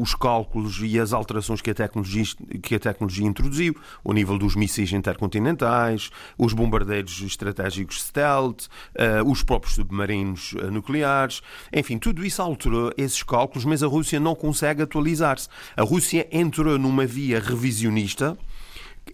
[0.00, 2.24] os cálculos e as alterações que a, tecnologia,
[2.62, 3.74] que a tecnologia introduziu,
[4.04, 11.40] o nível dos mísseis intercontinentais, os bombardeiros estratégicos stealth, eh, os próprios submarinos nucleares,
[11.72, 15.48] enfim, tudo isso alterou esses cálculos, mas a Rússia não consegue atualizar-se.
[15.76, 18.36] A Rússia entrou numa via revisionista.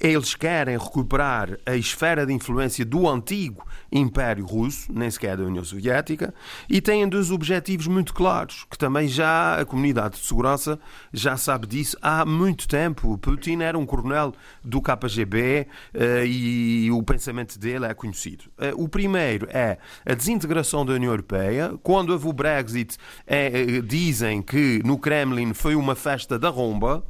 [0.01, 5.63] Eles querem recuperar a esfera de influência do antigo Império Russo, nem sequer da União
[5.63, 6.35] Soviética,
[6.69, 10.79] e têm dois objetivos muito claros, que também já a comunidade de segurança
[11.13, 13.19] já sabe disso há muito tempo.
[13.19, 14.33] Putin era um coronel
[14.65, 18.45] do KGB eh, e o pensamento dele é conhecido.
[18.59, 21.75] Eh, O primeiro é a desintegração da União Europeia.
[21.83, 27.05] Quando houve o Brexit, eh, dizem que no Kremlin foi uma festa da romba.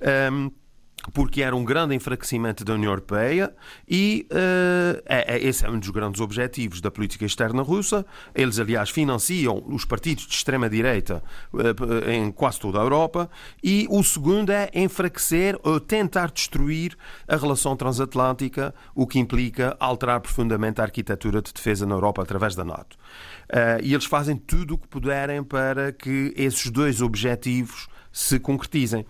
[0.00, 0.50] Ehm,
[1.12, 3.52] porque era um grande enfraquecimento da União Europeia
[3.88, 8.06] e eh, é- é- esse é um dos grandes objetivos da política externa russa.
[8.34, 11.22] Eles, aliás, financiam os partidos de extrema-direita
[11.58, 13.28] eh, em quase toda a Europa.
[13.62, 20.20] E o segundo é enfraquecer ou tentar destruir a relação transatlântica, o que implica alterar
[20.20, 22.96] profundamente a arquitetura de defesa na Europa através da NATO.
[23.48, 29.06] Eh, e eles fazem tudo o que puderem para que esses dois objetivos se concretizem.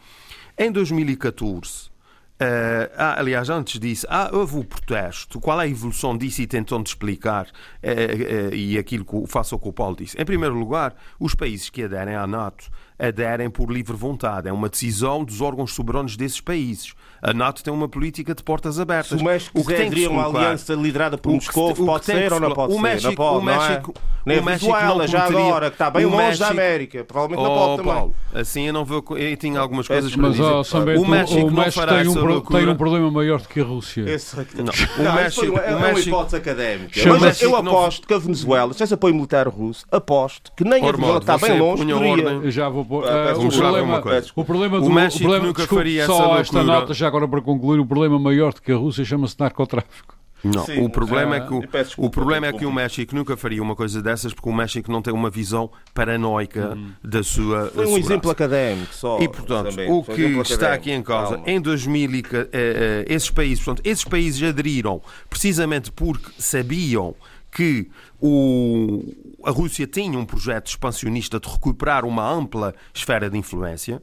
[0.59, 1.91] Em 2014,
[2.38, 5.41] eh, ah, aliás, antes disso, ah, houve o protesto.
[5.41, 7.47] Qual é a evolução disso e tentando explicar
[7.83, 10.21] eh, eh, e aquilo que o- faço o que o Paulo disse?
[10.21, 12.71] Em primeiro lugar, os países que aderem à NATO
[13.07, 14.49] aderem por livre vontade.
[14.49, 16.95] É uma decisão dos órgãos soberanos desses países.
[17.21, 19.09] A NATO tem uma política de portas abertas.
[19.19, 22.29] Se o México O que quiser tem que uma aliança liderada por Moscou, pode ser
[22.29, 22.83] se ou não pode o ser?
[22.83, 23.69] México- não pode, o não é?
[23.69, 26.27] México- o a México Venezuela, não já cometeria- agora, que está bem o longe da
[26.29, 27.05] México- América.
[27.05, 27.93] Provavelmente não Oh, pode também.
[27.95, 29.05] Paulo, assim eu não vou.
[29.17, 30.49] Eu tinha algumas Peço coisas para Mas, dizer.
[30.49, 33.41] ó, Sambento, o México, o não México fará tem, um, pro- tem um problema maior
[33.41, 34.03] do que a Rússia.
[34.09, 34.65] Esse é Não,
[35.05, 36.91] Não, o México, uma- é uma México, hipótese académica.
[36.95, 40.65] Mas eu México não- aposto que a Venezuela, sem esse apoio militar russo, aposto que
[40.65, 42.51] nem a Venezuela, está bem longe, poderia.
[42.51, 44.31] já vou Ah, peço o, desculpa, problema, uma coisa.
[44.37, 44.90] o problema O do.
[44.90, 46.81] México problema, nunca desculpe, faria essa só esta loucura.
[46.81, 50.16] nota, já agora para concluir, o problema maior do que a Rússia chama-se narcotráfico.
[50.44, 52.81] Não, Sim, o problema é que o, desculpa, o problema é que o desculpa.
[52.81, 57.22] México nunca faria uma coisa dessas porque o México não tem uma visão paranoica da
[57.22, 57.98] sua Foi um segurança.
[58.00, 59.20] exemplo académico só.
[59.20, 59.88] E, portanto, também.
[59.88, 60.81] o Foi um que exemplo está académico.
[60.83, 61.44] aqui em causa, Calma.
[61.50, 65.00] em 2000, e ca- eh, eh, esses países, portanto, esses países aderiram
[65.31, 67.14] precisamente porque sabiam
[67.53, 69.05] que o,
[69.45, 74.03] a Rússia tinha um projeto expansionista de recuperar uma ampla esfera de influência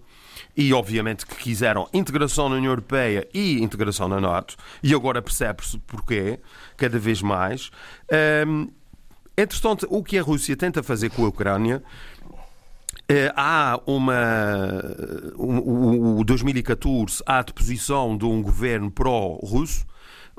[0.55, 5.79] e, obviamente, que quiseram integração na União Europeia e integração na NATO, e agora percebe-se
[5.79, 6.39] porquê,
[6.77, 7.71] cada vez mais.
[8.11, 8.67] Ahm,
[9.37, 11.83] entretanto, o que a Rússia tenta fazer com a Ucrânia
[13.07, 14.83] eh, há uma.
[15.35, 19.88] O 2014 há a deposição de um governo pró-russo.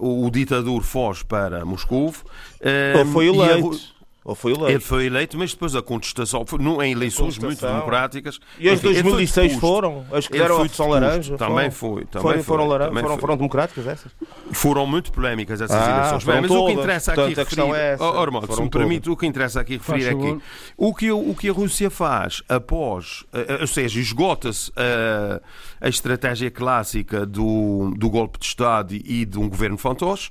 [0.01, 2.13] O, ditador foge para Moscou.
[2.61, 3.79] eh, Ou foi eleito.
[4.23, 4.85] Ou foi Ele eleito.
[4.85, 8.39] foi eleito, mas depois a contestação foi não, em eleições muito democráticas.
[8.59, 9.61] E as ele foi 2006 deposto.
[9.67, 10.05] foram?
[10.13, 10.87] As que Ele deram a deposto.
[10.89, 11.37] laranja?
[11.39, 11.95] Também foram?
[11.97, 12.05] foi.
[12.05, 14.13] Também Foram, foram, laran- também foram, foram democráticas essas?
[14.53, 16.23] Foram muito polémicas essas Ah, eleições.
[16.25, 16.75] foram mas o que todas.
[16.79, 18.05] interessa aqui Portanto, a referir, é essa.
[18.05, 20.39] Oh, Ormond, se me permite, o que interessa aqui referir é que
[20.77, 25.41] o que, o que a Rússia faz após, eh, ou seja, esgota-se eh,
[25.81, 30.31] a estratégia clássica do, do golpe de Estado e de um governo fantoche,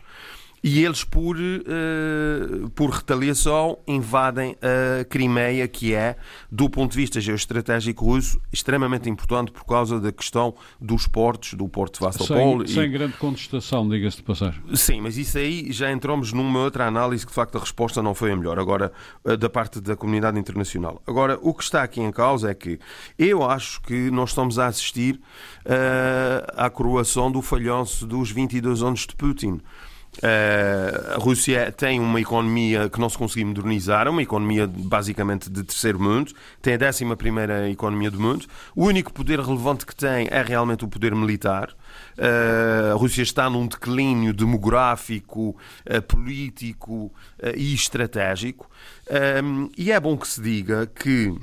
[0.63, 6.15] e eles, por, uh, por retaliação, invadem a Crimeia, que é,
[6.51, 11.67] do ponto de vista geoestratégico russo, extremamente importante por causa da questão dos portos, do
[11.67, 12.59] porto de Sevastopol.
[12.59, 12.69] Sem, e...
[12.69, 14.61] sem grande contestação, diga-se de passagem.
[14.73, 18.13] Sim, mas isso aí já entramos numa outra análise que, de facto, a resposta não
[18.13, 18.91] foi a melhor, agora,
[19.23, 21.01] uh, da parte da comunidade internacional.
[21.07, 22.79] Agora, o que está aqui em causa é que
[23.17, 25.15] eu acho que nós estamos a assistir
[25.65, 29.61] uh, à coroação do falhanço dos 22 anos de Putin.
[30.17, 35.63] Uh, a Rússia tem uma economia que não se conseguiu modernizar, uma economia basicamente de
[35.63, 37.05] terceiro mundo, tem a 11
[37.71, 38.45] economia do mundo.
[38.75, 41.69] O único poder relevante que tem é realmente o poder militar.
[42.17, 47.11] Uh, a Rússia está num declínio demográfico, uh, político
[47.55, 48.69] e estratégico.
[49.77, 51.33] e é bom que se diga que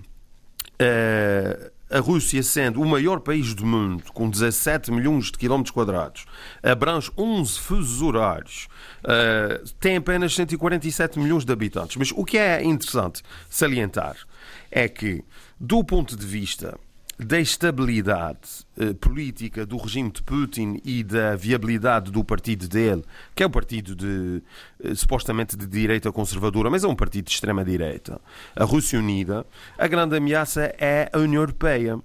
[1.90, 6.27] a Rússia, sendo o maior país do mundo, com 17 milhões de quilómetros quadrados,
[6.62, 8.68] abrange 11 fusos horários,
[9.05, 11.96] uh, tem apenas 147 milhões de habitantes.
[11.96, 14.16] Mas o que é interessante salientar
[14.70, 15.25] é que,
[15.61, 16.79] do ponto de vista
[17.18, 23.02] da estabilidade eh, política do regime de Putin e da viabilidade do partido dele,
[23.35, 24.42] que é um partido de,
[24.85, 28.20] eh, supostamente de direita conservadora, mas é um partido de extrema-direita,
[28.55, 29.46] a Rússia Unida,
[29.79, 31.98] a grande ameaça é a União Europeia.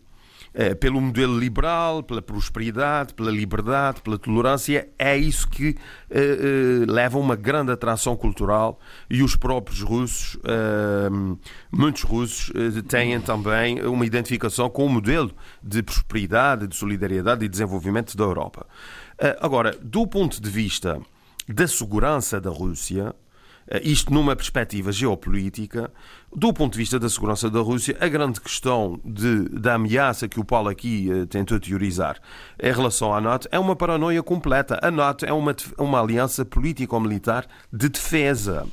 [0.54, 5.78] É, pelo modelo liberal, pela prosperidade, pela liberdade, pela tolerância, é isso que
[6.10, 8.78] eh, eh, leva a uma grande atração cultural
[9.10, 11.10] e os próprios russos, eh,
[11.72, 12.52] muitos russos,
[12.90, 15.32] têm também uma identificação com o modelo
[15.64, 18.68] de prosperidade, de solidariedade e desenvolvimento da Europa.
[19.40, 21.00] agora, do ponto de vista
[21.48, 23.21] da segurança da Rússia, eh,
[23.84, 25.92] isto numa perspectiva geopolítica,
[26.36, 30.40] do ponto de vista da segurança da Rússia, a grande questão de, da ameaça que
[30.40, 32.18] o Paulo aqui uh, tentou teorizar
[32.62, 34.80] em relação à NATO é uma paranoia completa.
[34.82, 38.66] A NATO é uma, uma aliança político-militar de defesa.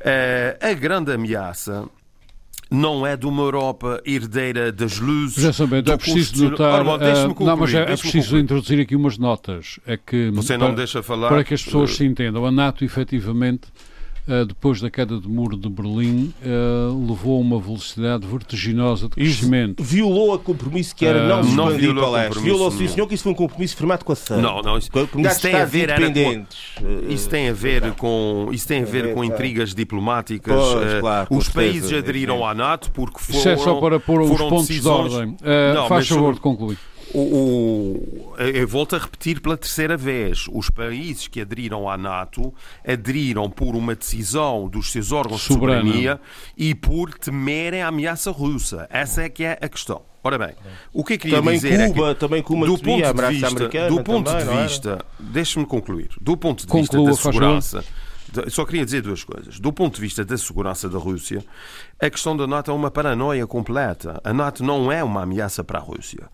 [0.00, 1.88] Uh, a grande ameaça
[2.70, 5.42] não é de uma Europa herdeira das luzes.
[5.42, 6.86] Já sabendo, é preciso notar.
[6.86, 8.42] Ora, uh, não, mas é, é preciso concluir.
[8.42, 9.78] introduzir aqui umas notas.
[9.86, 11.28] É que, Você não para, deixa falar.
[11.28, 13.95] Para que as pessoas uh, se entendam, a NATO efetivamente eh,
[14.46, 19.80] depois da queda do muro de Berlim, uh, levou a uma velocidade vertiginosa de crescimento.
[19.82, 22.40] E violou a compromisso que era uh, não expandir para leste.
[22.40, 24.38] Violou, sim, senhor, que isso foi um compromisso firmado com a SAN.
[24.38, 24.76] Não, não.
[24.76, 26.46] Isso, isso tem a ver com,
[27.08, 30.54] isso tem a ver com isso tem a ver com intrigas diplomáticas.
[30.54, 33.38] Pois, claro, os países aderiram à NATO porque foram.
[33.38, 35.10] Isso é só para pôr os pontos decisões...
[35.10, 35.36] de ordem.
[35.74, 36.78] não, faz favor de concluir.
[37.16, 42.52] O, o, eu volto a repetir pela terceira vez: os países que aderiram à NATO
[42.86, 45.84] aderiram por uma decisão dos seus órgãos Soberano.
[45.84, 46.20] de soberania
[46.58, 48.86] e por temerem a ameaça russa.
[48.90, 50.02] Essa é que é a questão.
[50.22, 50.54] Ora bem,
[50.92, 53.28] o que é que queria também dizer Cuba, é que, também Cuba do ponto de
[53.28, 57.84] vista, do ponto também, de vista, deixe-me concluir, do ponto de vista da segurança,
[58.48, 59.58] só queria dizer duas coisas.
[59.60, 61.42] Do ponto de vista da segurança da Rússia,
[61.98, 64.20] a questão da NATO é uma paranoia completa.
[64.22, 66.28] A NATO não é uma ameaça para a Rússia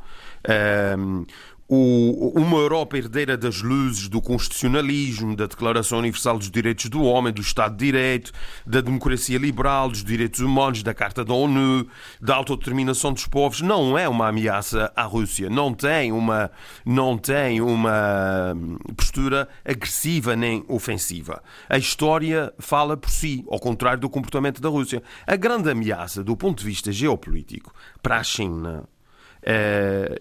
[0.49, 1.25] um,
[1.69, 7.41] uma Europa herdeira das luzes do constitucionalismo, da Declaração Universal dos Direitos do Homem, do
[7.41, 8.31] Estado de Direito,
[8.67, 11.87] da democracia liberal, dos direitos humanos, da Carta da ONU,
[12.21, 15.49] da autodeterminação dos povos, não é uma ameaça à Rússia.
[15.49, 16.51] Não tem uma,
[16.85, 18.55] não tem uma
[18.95, 21.43] postura agressiva nem ofensiva.
[21.71, 25.03] A história fala por si, ao contrário do comportamento da Rússia.
[25.27, 28.85] A grande ameaça, do ponto de vista geopolítico, para a China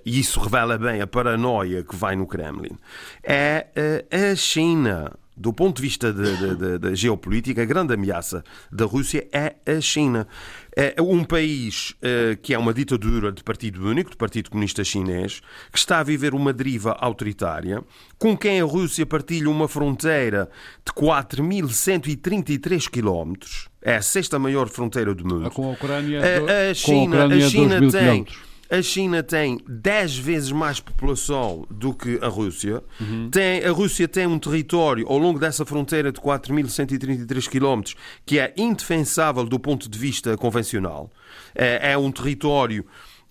[0.06, 2.78] e isso revela bem a paranoia que vai no Kremlin,
[3.24, 5.12] é uh, a China.
[5.36, 10.28] Do ponto de vista da geopolítica, a grande ameaça da Rússia é a China.
[10.76, 15.42] É um país uh, que é uma ditadura de partido único, do Partido Comunista Chinês,
[15.72, 17.82] que está a viver uma deriva autoritária,
[18.20, 20.48] com quem a Rússia partilha uma fronteira
[20.86, 23.68] de 4.133 quilómetros.
[23.82, 25.50] É a sexta maior fronteira do mundo.
[25.50, 27.90] Com a Ucrânia, a, a China, a, Ucrânia, a China tem.
[27.90, 32.82] Quilómetros a China tem 10 vezes mais população do que a Rússia.
[33.02, 33.30] Uhum.
[33.30, 37.94] Tem, a Rússia tem um território ao longo dessa fronteira de 4.133 km
[38.26, 41.12] que é indefensável do ponto de vista convencional.
[41.54, 42.86] É, é um território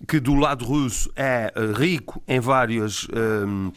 [0.07, 3.07] que do lado russo é eh, rico em várias.
[3.09, 3.71] Um,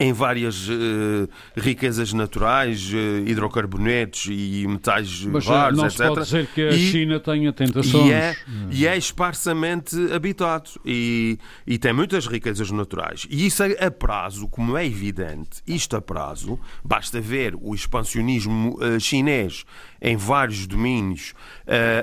[0.00, 6.06] em várias uh, riquezas naturais, uh, hidrocarbonetos e metais Mas, eh, raros, não etc.
[6.06, 8.06] Pode dizer que a e, China tenha tentações.
[8.06, 8.34] E é,
[8.70, 13.26] e é esparsamente habitado e, e tem muitas riquezas naturais.
[13.28, 18.98] E isso a prazo, como é evidente, isto a prazo, basta ver o expansionismo uh,
[18.98, 19.66] chinês
[20.00, 21.34] em vários domínios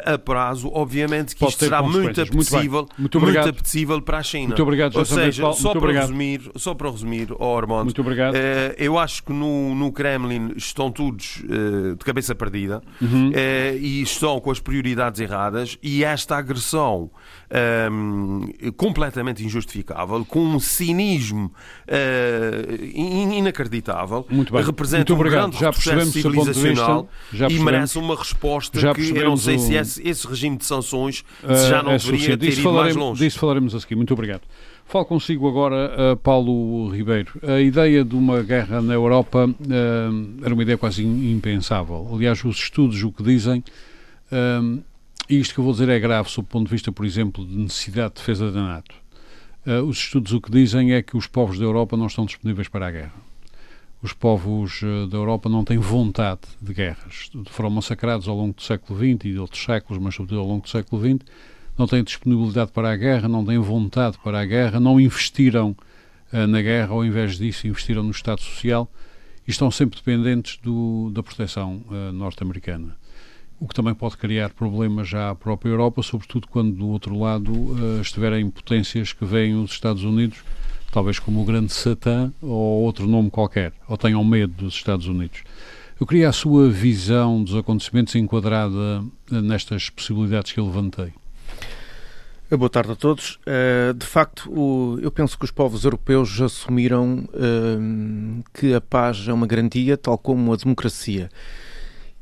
[0.05, 4.23] a prazo, obviamente que Pode isto será muito apetecível, muito, muito, muito, apetecível para a
[4.23, 4.49] China.
[4.49, 8.35] Muito obrigado, Ou seja, só, para Resumir, só para resumir, oh Armando, Muito obrigado.
[8.35, 13.31] Eh, eu acho que no, no Kremlin estão todos eh, de cabeça perdida Uhum.
[13.33, 17.09] eh, e estão com as prioridades erradas e esta agressão
[17.49, 21.51] ehm, completamente injustificável, com um cinismo
[22.93, 24.63] in- inacreditável, Muito bem.
[24.63, 25.47] representa Muito obrigado.
[25.47, 26.61] um grande Já retrocesso percebemos o seu ponto de vista.
[26.61, 27.09] civilizacional
[27.49, 30.65] e merece uma resposta Já que eu não sei o- se esse, esse regime de
[30.65, 33.23] sanções Uh, já não é deveria ter ido mais longe.
[33.23, 33.95] disso falaremos a seguir.
[33.95, 34.41] Muito obrigado.
[34.87, 37.33] Falo consigo agora, uh, Paulo Ribeiro.
[37.45, 42.09] A ideia de uma guerra na Europa uh, era uma ideia quase im- impensável.
[42.13, 43.61] Aliás, os estudos o que dizem,
[44.31, 44.79] um,
[45.29, 47.45] e isto que eu vou dizer é grave sob o ponto de vista, por exemplo,
[47.45, 48.95] de necessidade de defesa da NATO.
[49.85, 52.87] Os estudos o que dizem é que os povos da Europa não estão disponíveis para
[52.87, 53.13] a guerra.
[54.01, 54.79] Os povos
[55.11, 57.29] da Europa não têm vontade de guerras.
[57.47, 60.61] Foram massacrados ao longo do século XX e de outros séculos, mas sobretudo ao longo
[60.63, 61.19] do século XX
[61.77, 65.75] não têm disponibilidade para a guerra, não têm vontade para a guerra, não investiram
[66.31, 68.89] eh, na guerra, ao invés disso, investiram no Estado Social
[69.47, 72.97] e estão sempre dependentes do, da proteção eh, norte-americana.
[73.59, 77.51] O que também pode criar problemas já à própria Europa, sobretudo quando do outro lado
[77.51, 80.39] eh, estiverem potências que veem os Estados Unidos,
[80.91, 85.43] talvez como o grande Satã ou outro nome qualquer, ou tenham medo dos Estados Unidos.
[85.99, 91.11] Eu queria a sua visão dos acontecimentos enquadrada nestas possibilidades que eu levantei.
[92.49, 93.39] Boa tarde a todos.
[93.45, 99.33] Uh, de facto, eu penso que os povos europeus assumiram uh, que a paz é
[99.33, 101.29] uma garantia, tal como a democracia.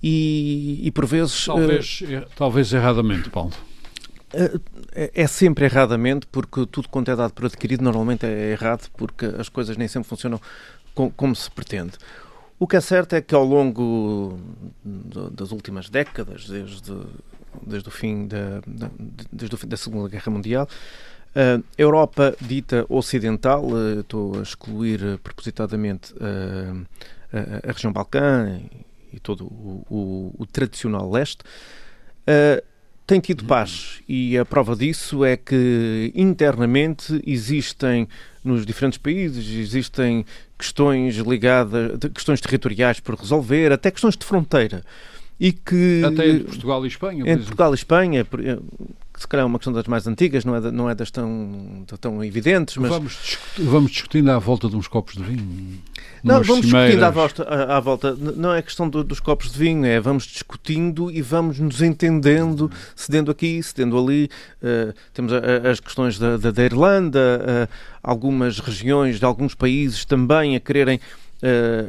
[0.01, 1.45] E, e por vezes.
[1.45, 3.53] Talvez, eh, talvez erradamente, Paulo.
[4.93, 9.25] é é sempre erradamente, porque tudo quanto é dado por adquirido normalmente é errado, porque
[9.25, 10.41] as coisas nem sempre funcionam
[10.95, 11.93] com- como se pretende.
[12.59, 14.39] O que é certo é que ao longo
[14.83, 16.93] das últimas décadas, desde,
[17.65, 18.91] desde, o, fim da, da-
[19.31, 20.67] desde o fim da Segunda Guerra Mundial,
[21.35, 28.61] a Europa dita ocidental, eh, estou a excluir eh, propositadamente eh, a, região Balcã
[29.11, 31.39] e todo o, o- o tradicional leste,
[33.05, 38.07] tem tido paz e a prova disso é que internamente existem
[38.43, 40.25] nos diferentes países existem
[40.57, 44.83] questões ligadas, questões territoriais por resolver, até questões de fronteira
[45.39, 47.37] e que Até entre Portugal e Espanha, entre.
[47.45, 48.57] Portugal e Espanha, eh,
[49.13, 51.85] que se calhar é uma questão das mais antigas, não é, não é das tão,
[52.01, 55.79] tão evidentes, mas Vamos, discu- vamos discutindo à volta de uns copos de vinho.
[56.23, 56.91] Não, vamos cimeiras.
[56.91, 58.15] discutindo à volta, à, volta.
[58.15, 62.69] Não é questão do- dos copos de vinho, é vamos discutindo e vamos nos entendendo,
[62.95, 64.29] cedendo aqui, cedendo ali.
[64.61, 67.67] Eh, temos a- a- as questões da, da, da Irlanda, eh,
[68.03, 70.99] algumas regiões de alguns países também a quererem,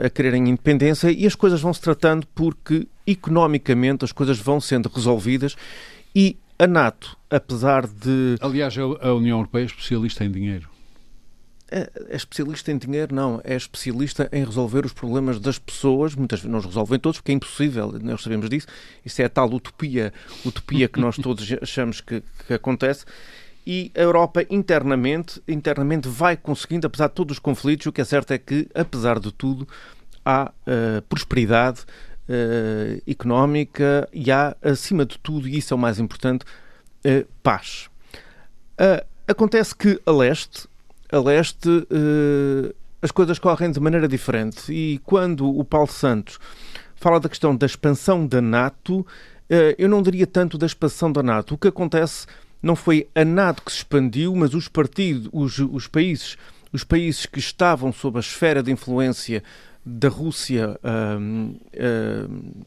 [0.04, 4.88] a quererem independência e as coisas vão se tratando porque economicamente as coisas vão sendo
[4.88, 5.56] resolvidas
[6.14, 10.68] e a NATO, apesar de Aliás, a a União Europeia é especialista em dinheiro.
[11.70, 13.14] É, é especialista em dinheiro?
[13.14, 13.40] Não.
[13.44, 16.14] É especialista em resolver os problemas das pessoas.
[16.14, 17.92] Muitas vezes não os resolvem todos, porque é impossível.
[18.00, 18.66] Nós sabemos disso.
[19.04, 20.12] Isso é a tal utopia,
[20.44, 23.04] utopia que nós todos achamos que, que acontece.
[23.66, 28.04] E a Europa internamente, internamente vai conseguindo, apesar de todos os conflitos, o que é
[28.04, 29.66] certo é que, apesar de tudo,
[30.24, 31.80] há eh, prosperidade
[32.28, 36.44] eh, económica e há, acima de tudo, e isso é o mais importante,
[37.02, 37.88] eh, paz.
[39.26, 40.68] Acontece que a leste,
[41.10, 41.68] a leste
[43.00, 46.38] as coisas correm de maneira diferente e quando o Paulo Santos
[46.94, 49.04] fala da questão da expansão da NATO,
[49.78, 51.54] eu não diria tanto da expansão da NATO.
[51.54, 52.26] O que acontece
[52.66, 56.36] não foi a NATO que se expandiu, mas os partidos, os, os países,
[56.72, 59.42] os países que estavam sob a esfera de influência
[59.84, 60.78] da Rússia,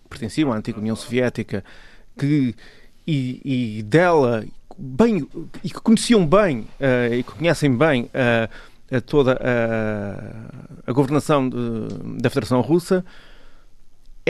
[0.10, 1.64] pertenciam à antiga União Soviética,
[2.18, 2.56] que
[3.06, 4.46] e, e dela
[4.78, 5.28] bem
[5.64, 8.48] e que conheciam bem eh, e que conhecem bem eh,
[8.92, 11.58] a toda a, a governação de-
[12.22, 13.04] da Federação Russa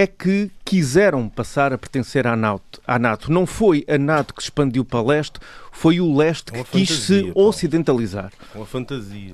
[0.02, 2.82] é que quiseram passar a pertencer à NATO.
[2.88, 3.30] à NATO.
[3.30, 5.42] Não foi a NATO que se expandiu para leste,
[5.74, 7.50] foi o leste É que quis fantasia, se Paulo.
[7.50, 8.32] ocidentalizar.
[8.56, 9.34] Uma fantasia.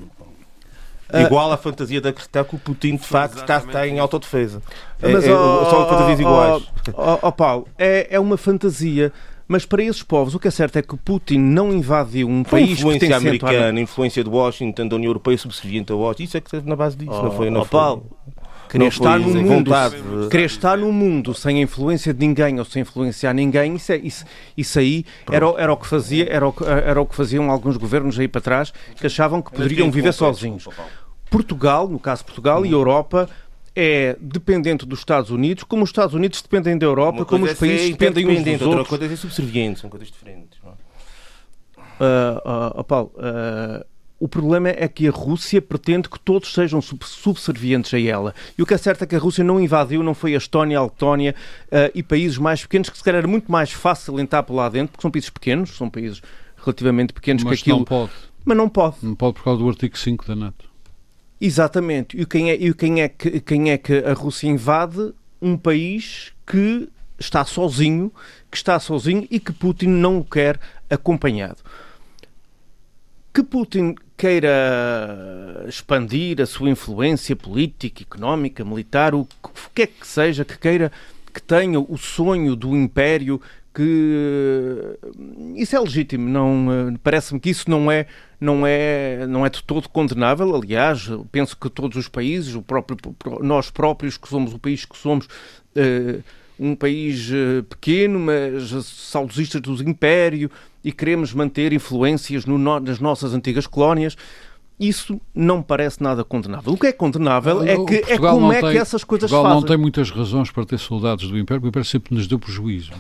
[1.08, 4.60] Ah, Igual à fantasia de acreditar que o Putin de facto está, está em autodefesa.
[4.99, 6.63] É, Mas, é, ó, são ó, fantasias ó, iguais.
[6.95, 9.13] Ó ó, Paulo, é, é uma fantasia,
[9.47, 12.62] mas para esses povos o que é certo é que Putin não invadiu um Foi
[12.62, 13.45] país influência pertencente à NATO.
[13.45, 16.23] americana, influência de Washington, da União Europeia subserviente a Washington.
[16.23, 17.51] Isso é que esteve na base disso, não foi?
[17.51, 18.17] Não ó, foi, Paulo,
[18.69, 19.71] Querer estar num mundo,
[20.30, 23.97] querer estar num mundo sem a influência de ninguém ou sem influenciar ninguém, isso, é,
[23.97, 24.25] isso,
[24.58, 27.78] isso aí era, o- era o que fazia, era o, era o que faziam alguns
[27.78, 30.67] governos aí para trás que achavam que poderiam viver sozinhos.
[31.29, 33.29] Portugal, no caso Portugal e Europa,
[33.75, 37.52] é dependente dos Estados Unidos, como os Estados Unidos dependem da Europa, Uma como os
[37.52, 38.87] é países ser dependem uns dos outra outros.
[38.87, 40.58] coisa é ser subserviente, são coisas diferentes.
[40.63, 40.75] não é?
[42.00, 43.85] Ah, ah, Paulo, ah,
[44.19, 48.33] o problema é que a Rússia pretende que todos sejam subservientes a ela.
[48.57, 50.79] E o que é certo é que a Rússia não invadiu, não foi a Estónia,
[50.79, 51.35] a Letónia
[51.67, 54.69] uh, e países mais pequenos, que se calhar era muito mais fácil entrar por lá
[54.69, 56.21] dentro, porque são países pequenos, são países
[56.57, 57.79] relativamente pequenos Mas que aquilo.
[57.79, 58.11] não pode.
[58.45, 58.95] Mas não pode.
[59.01, 60.69] Não pode por causa do artigo 5 da NATO.
[61.39, 62.19] Exatamente.
[62.19, 65.13] E quem é, e quem é, que, quem é que a Rússia invade?
[65.41, 66.87] Um país que
[67.19, 68.11] está sozinho,
[68.49, 70.59] que está sozinho e que Putin não o quer
[70.89, 71.57] acompanhado.
[73.33, 79.27] Que Putin queira expandir a sua influência política, económica, militar, o
[79.73, 80.91] que é que seja, que queira
[81.33, 83.41] que tenha o sonho do império
[83.75, 84.97] que
[85.55, 88.07] isso é legítimo, não parece-me que isso não é
[88.39, 90.55] não é não é de todo condenável.
[90.55, 92.97] Aliás, penso que todos os países, o próprio
[93.41, 96.23] nós próprios que somos o país que somos uh,
[96.60, 100.49] um país uh, pequeno, mas saudosistas do império
[100.83, 104.15] e queremos manter influências no, nas nossas antigas colónias
[104.79, 106.73] isso não parece nada condenável.
[106.73, 109.62] O que é condenável é, que, é como é tem, que essas coisas Portugal fazem.
[109.62, 112.37] não tem muitas razões para ter soldados do Império, porque o Império sempre nos deu
[112.37, 112.91] prejuízo.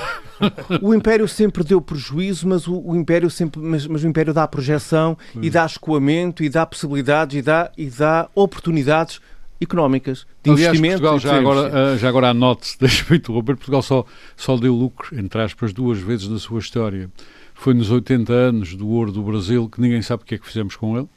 [0.80, 4.48] o Império sempre deu prejuízo, mas o, o Império sempre, mas, mas, o Império dá
[4.48, 9.20] projeção e dá escoamento e dá possibilidades e dá, e dá oportunidades
[9.60, 11.00] económicas de Aliás, investimento.
[11.00, 14.04] Portugal, já agora, eh, já agora anote-se, deixa-me interromper, Portugal só,
[14.36, 17.10] só deu lucro, entre aspas, duas vezes na sua história
[17.56, 20.46] foi nos 80 anos do ouro do Brasil, que ninguém sabe o que é que
[20.46, 21.08] fizemos com ele.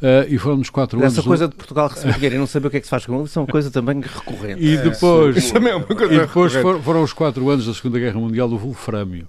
[0.00, 1.26] Uh, e foram nos quatro Essa anos.
[1.26, 3.16] coisa de Portugal receber dinheiro e não saber o que é que se faz com
[3.16, 4.62] ele, isso é uma coisa também recorrente.
[4.62, 7.74] E depois, é, isso é uma coisa e depois foram, foram, os quatro anos da
[7.74, 9.26] Segunda Guerra Mundial do Wolframio.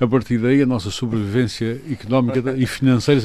[0.00, 3.20] A partir daí, a nossa sobrevivência económica e financeira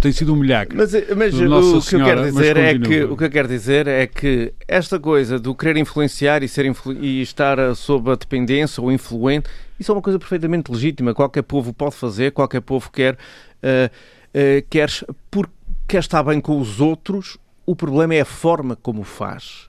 [0.00, 0.76] tem sido um, milagre.
[0.76, 4.06] Mas, mas o, que eu quero dizer é que, o que eu quero dizer é
[4.06, 8.92] que esta coisa do querer influenciar e, ser influ, e estar sob a dependência ou
[8.92, 9.48] influente
[9.78, 11.14] isso é uma coisa perfeitamente legítima.
[11.14, 14.90] Qualquer povo pode fazer, qualquer povo quer, uh, uh, quer,
[15.30, 15.48] por,
[15.86, 17.38] quer estar bem com os outros.
[17.64, 19.68] O problema é a forma como faz.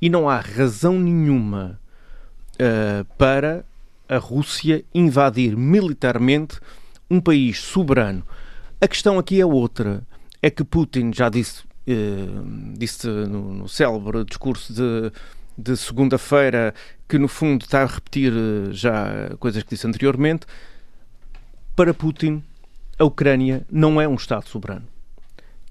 [0.00, 1.80] E não há razão nenhuma
[2.54, 3.64] uh, para
[4.08, 6.58] a Rússia invadir militarmente
[7.10, 8.22] um país soberano.
[8.80, 10.02] A questão aqui é outra.
[10.42, 11.64] É que Putin já disse,
[12.76, 15.12] disse no, no célebre discurso de
[15.56, 16.74] de segunda-feira,
[17.08, 20.46] que no fundo está a repetir eh, já coisas que disse anteriormente,
[21.74, 22.42] para Putin,
[22.98, 24.86] a Ucrânia não é um Estado soberano.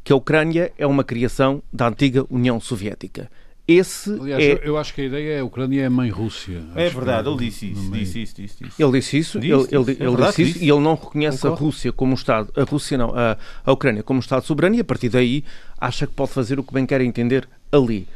[0.04, 3.30] Que a Ucrânia é uma criação da antiga União Soviética.
[3.68, 4.62] Esse Aliás, é...
[4.64, 6.64] eu acho que a ideia é a Ucrânia é a mãe Rússia.
[6.76, 8.84] É verdade, ele disse isso, disse isso, disse isso.
[8.84, 10.94] Ele disse isso, disse, ele, disse, ele, é ele verdade, disse isso e ele não
[10.94, 11.58] reconhece Concordo.
[11.58, 13.36] a Rússia como um Estado, a Rússia não, a,
[13.66, 15.44] a Ucrânia como um Estado soberano e a partir daí
[15.82, 18.08] acha que pode fazer o que bem quer entender ali.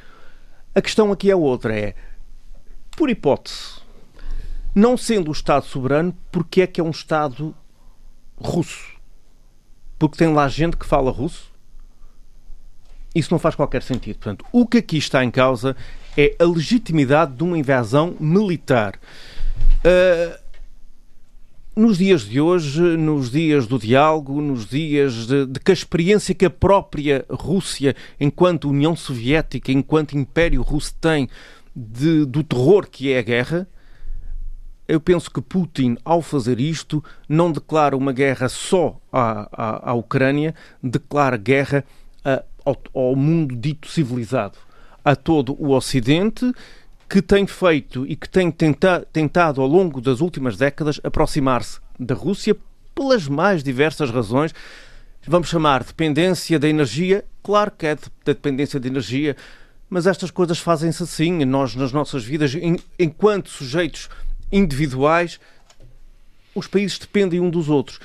[0.75, 1.95] A questão aqui é outra, é,
[2.95, 3.79] por hipótese,
[4.75, 7.55] não sendo o Estado soberano, porque é que é um Estado
[8.37, 8.99] russo?
[9.97, 11.49] Porque tem lá gente que fala russo?
[13.13, 14.17] Isso não faz qualquer sentido.
[14.17, 15.75] Portanto, o que aqui está em causa
[16.17, 18.99] é a legitimidade de uma invasão militar.
[19.79, 20.49] Uh,
[21.75, 26.35] nos dias de hoje, nos dias do diálogo, nos dias de, de, que a experiência
[26.35, 31.29] que a própria Rússia, enquanto União Soviética, enquanto Império Russo tem
[31.73, 33.67] de, do terror que é a guerra,
[34.89, 39.93] eu penso que Putin, ao fazer isto, não declara uma guerra só à, à, à
[39.93, 40.53] Ucrânia,
[40.83, 41.85] declara guerra
[42.69, 44.57] ao, ao mundo dito civilizado,
[45.03, 46.53] a todo o Ocidente,
[47.09, 52.13] que tem feito e que tem tenta, tentado ao longo das últimas décadas aproximar-se da
[52.13, 52.55] Rússia
[52.93, 54.53] pelas mais diversas razões.
[55.27, 59.35] Vamos chamar dependência da energia, claro que é da dependência de energia,
[59.89, 61.43] mas estas coisas fazem-se assim.
[61.45, 62.53] Nós, nas nossas vidas,
[62.97, 64.07] enquanto sujeitos
[64.51, 65.39] individuais,
[66.53, 67.99] os países dependem um dos outros.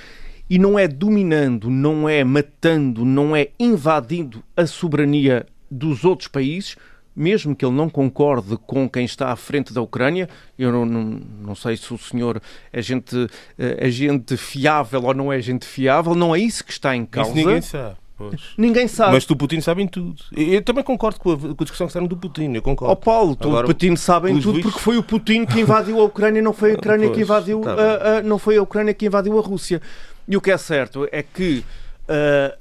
[0.54, 6.76] E não é dominando, não é matando, não é invadindo a soberania dos outros países,
[7.16, 11.20] mesmo que ele não concorde com quem está à frente da Ucrânia, eu não, não,
[11.42, 12.40] não sei se o senhor
[12.72, 13.26] é gente,
[13.58, 17.30] é gente fiável ou não é gente fiável, não é isso que está em causa.
[17.30, 17.96] Isso ninguém sabe.
[18.16, 18.40] Pois.
[18.56, 19.12] Ninguém sabe.
[19.12, 20.14] Mas tu, Putin, sabem tudo.
[20.36, 22.52] Eu também concordo com a, com a discussão que está do Putin.
[22.52, 22.90] Eu concordo.
[22.90, 26.40] Ó oh, Paulo, Agora, Putin sabem tudo porque foi o Putin que invadiu a Ucrânia,
[26.40, 29.06] não foi a Ucrânia pois, que invadiu tá a, a, não foi a Ucrânia que
[29.06, 29.82] invadiu a Rússia.
[30.26, 31.64] E o que é certo é que
[32.08, 32.58] uh,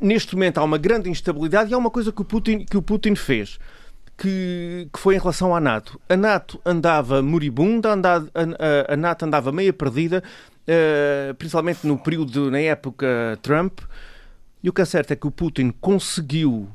[0.00, 2.82] neste momento há uma grande instabilidade e há uma coisa que o Putin, que o
[2.82, 3.58] Putin fez.
[4.18, 6.00] Que, que, foi em relação à NATO.
[6.08, 10.22] A NATO andava moribunda, andava, a, a, NATO andava meia perdida,
[10.62, 13.80] uh, principalmente no período, na época Trump,
[14.62, 16.66] e o que é certo é que o Putin conseguiu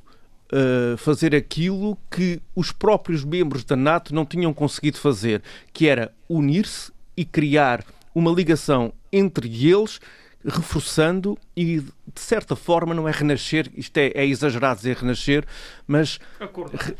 [0.51, 5.41] uh, fazer aquilo que os próprios membros da NATO não tinham conseguido fazer,
[5.74, 9.99] que era unir-se e criar uma ligação entre eles
[10.45, 15.45] reforçando e, de certa forma, não é renascer, isto é, é exagerado dizer renascer,
[15.88, 16.95] mas re,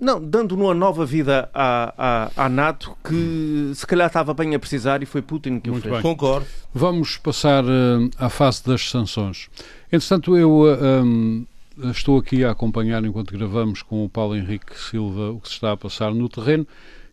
[0.00, 4.58] não, dando uma nova vida à, à, à, NATO que se calhar estava bem a
[4.58, 5.94] precisar e foi Putin que Muito o fez.
[5.94, 6.02] Bem.
[6.02, 6.46] Concordo.
[6.72, 9.48] Vamos passar uh, à fase das sanções.
[9.92, 11.46] Entretanto, eu uh, um,
[11.90, 15.72] estou aqui a acompanhar, enquanto gravamos com o Paulo Henrique Silva, o que se está
[15.72, 16.66] a passar no terreno.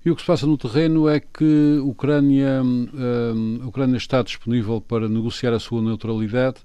[0.06, 2.62] E o que se passa no terreno é que a Ucrânia,
[3.62, 6.58] a Ucrânia está disponível para negociar a sua neutralidade.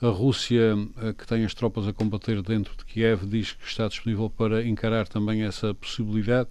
[0.00, 3.88] A Rússia, uh, que tem as tropas a combater dentro de Kiev, diz que está
[3.88, 6.50] disponível para encarar também essa possibilidade.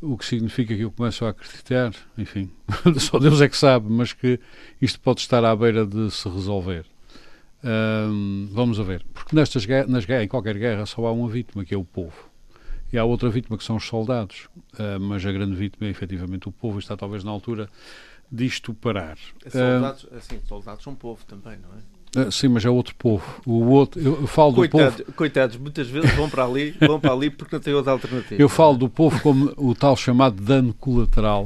[0.00, 2.50] O que significa que eu começo a acreditar, enfim,
[3.00, 4.38] só Deus é que sabe, mas que
[4.80, 6.84] isto pode estar à beira de se resolver.
[7.62, 9.04] Um, vamos a ver.
[9.12, 12.29] Porque nestas, nas, em qualquer guerra só há uma vítima, que é o povo.
[12.92, 16.48] E há outra vítima que são os soldados, uh, mas a grande vítima é efetivamente
[16.48, 17.68] o povo e está talvez na altura
[18.30, 19.16] disto parar.
[19.48, 22.00] Soldados, uh, assim, soldados são povo também, não é?
[22.26, 23.24] Uh, sim, mas é outro povo.
[23.46, 25.16] O outro, eu, falo coitados, do povo.
[25.16, 28.40] Coitados, muitas vezes vão para ali, vão para ali porque não têm outra alternativa.
[28.40, 31.44] Eu falo do povo como o tal chamado dano colateral,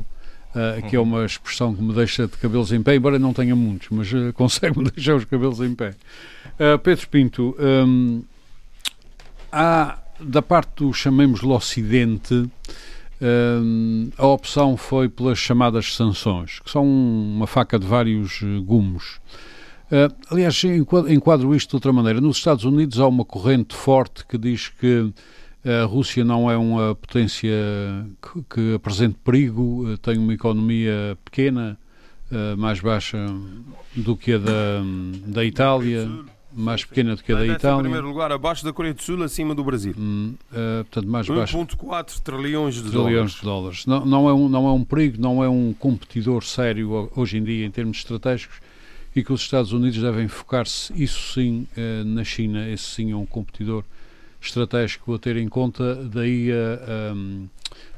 [0.55, 3.55] uh, que é uma expressão que me deixa de cabelos em pé, embora não tenha
[3.55, 5.95] muitos, mas uh, consegue-me deixar os cabelos em pé.
[6.82, 8.22] Pedro Pinto, um,
[9.51, 12.48] há da parte do, chamemos-lhe Ocidente,
[13.20, 19.20] um, a opção foi pelas chamadas sanções, que são uma faca de vários uh, gumes.
[19.86, 20.60] Uh, aliás,
[21.08, 22.20] enquadro, isto de outra maneira.
[22.20, 25.12] Nos Estados Unidos há uma corrente forte que diz que
[25.64, 27.50] a Rússia não é uma potência
[28.50, 31.78] que, apresente perigo, tem uma economia pequena,
[32.58, 33.16] mais baixa
[33.96, 34.82] do que a da,
[35.26, 36.06] da Itália
[36.55, 37.78] mais pequena do que a da Itália.
[37.78, 39.94] Em primeiro lugar, abaixo da Coreia do Sul, acima do Brasil.
[39.98, 41.59] Hum, uh, portanto, mais baixo.
[41.59, 43.34] 1,4 trilhões de trilhões dólares.
[43.34, 43.86] De dólares.
[43.86, 47.44] Não, não, é um, não é um perigo, não é um competidor sério hoje em
[47.44, 48.61] dia em termos estratégicos
[49.14, 52.68] e que os Estados Unidos devem focar-se, isso sim, uh, na China.
[52.68, 53.84] Esse sim é um competidor
[54.40, 57.48] estratégico a ter em conta, daí a, um,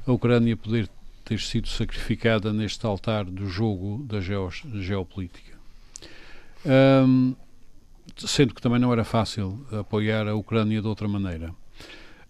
[0.06, 0.88] a Ucrânia poder
[1.24, 5.56] ter sido sacrificada neste altar do jogo da geopolítica.
[6.64, 7.34] Um,
[8.16, 11.52] sendo que também não era fácil apoiar a Ucrânia de outra maneira.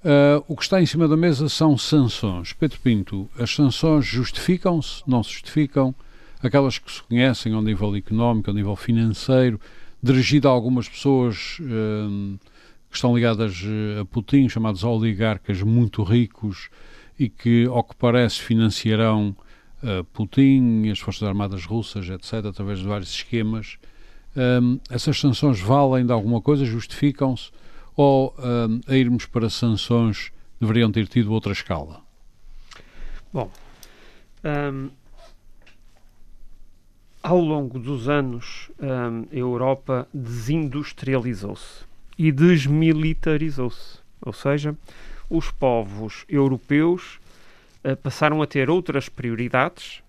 [0.05, 2.53] Uh, o que está em cima da mesa são sanções.
[2.53, 5.95] Pedro Pinto, as sanções justificam-se, não se justificam?
[6.43, 9.61] Aquelas que se conhecem ao nível económico, ao nível financeiro,
[10.03, 12.39] dirigido a algumas pessoas uh,
[12.89, 13.65] que estão ligadas
[14.01, 16.69] a Putin, chamados oligarcas muito ricos
[17.19, 19.35] e que, ao que parece, financiarão
[19.83, 23.79] uh, Putin, as Forças Armadas Russas, etc., através de vários esquemas.
[24.37, 27.51] Um, essas sanções valem de alguma coisa, justificam-se,
[27.97, 30.31] ou um, a irmos para sanções
[30.61, 32.03] deveriam ter tido outra escala?
[33.33, 33.51] Bom,
[34.45, 34.91] um,
[37.23, 41.85] ao longo dos anos, a Europa desindustrializou-se
[42.17, 43.99] e desmilitarizou-se.
[44.21, 44.77] Ou seja,
[45.29, 47.19] os povos europeus
[47.85, 50.03] uh, passaram a ter outras prioridades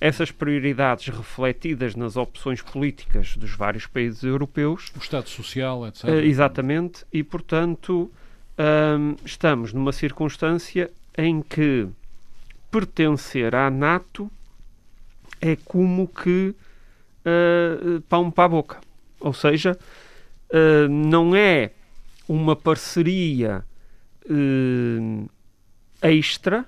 [0.00, 4.90] essas prioridades refletidas nas opções políticas dos vários países europeus.
[4.96, 6.04] O Estado Social, etc.
[6.04, 8.10] Uh, exatamente, e portanto
[8.58, 11.88] um, estamos numa circunstância em que
[12.70, 14.30] pertencer à NATO
[15.40, 16.54] é como que
[17.24, 18.80] uh, pão para a boca.
[19.18, 19.78] Ou seja,
[20.50, 21.72] uh, não é
[22.28, 23.64] uma parceria
[24.30, 25.30] uh,
[26.02, 26.64] extra,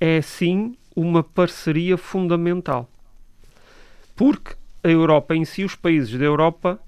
[0.00, 2.90] é sim uma parceria fundamental.
[4.16, 6.80] Porque a Europa em si, os países da Europa,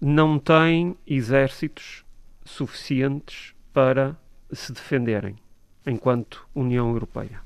[0.00, 2.04] não têm exércitos
[2.44, 4.14] suficientes para
[4.52, 5.36] se defenderem
[5.86, 7.40] enquanto União Europeia.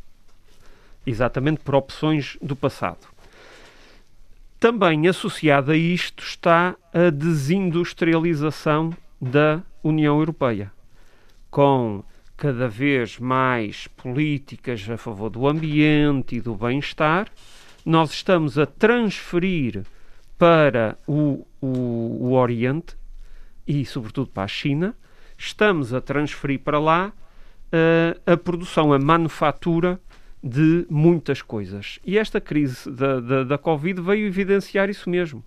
[1.06, 3.06] Exatamente por opções do passado.
[4.58, 10.70] Também associada a isto está a desindustrialização da União Europeia,
[11.50, 12.04] com
[12.40, 17.28] cada vez mais políticas a favor do ambiente e do bem-estar,
[17.84, 19.84] nós estamos a transferir
[20.38, 21.66] para o, o,
[22.18, 22.96] o, Oriente
[23.66, 24.96] e, sobretudo, para a China,
[25.36, 27.12] estamos a transferir para lá
[27.66, 30.00] uh, a produção, a manufatura
[30.42, 31.98] de muitas coisas.
[32.02, 35.44] E esta crise da, da, da Covid veio evidenciar isso mesmo.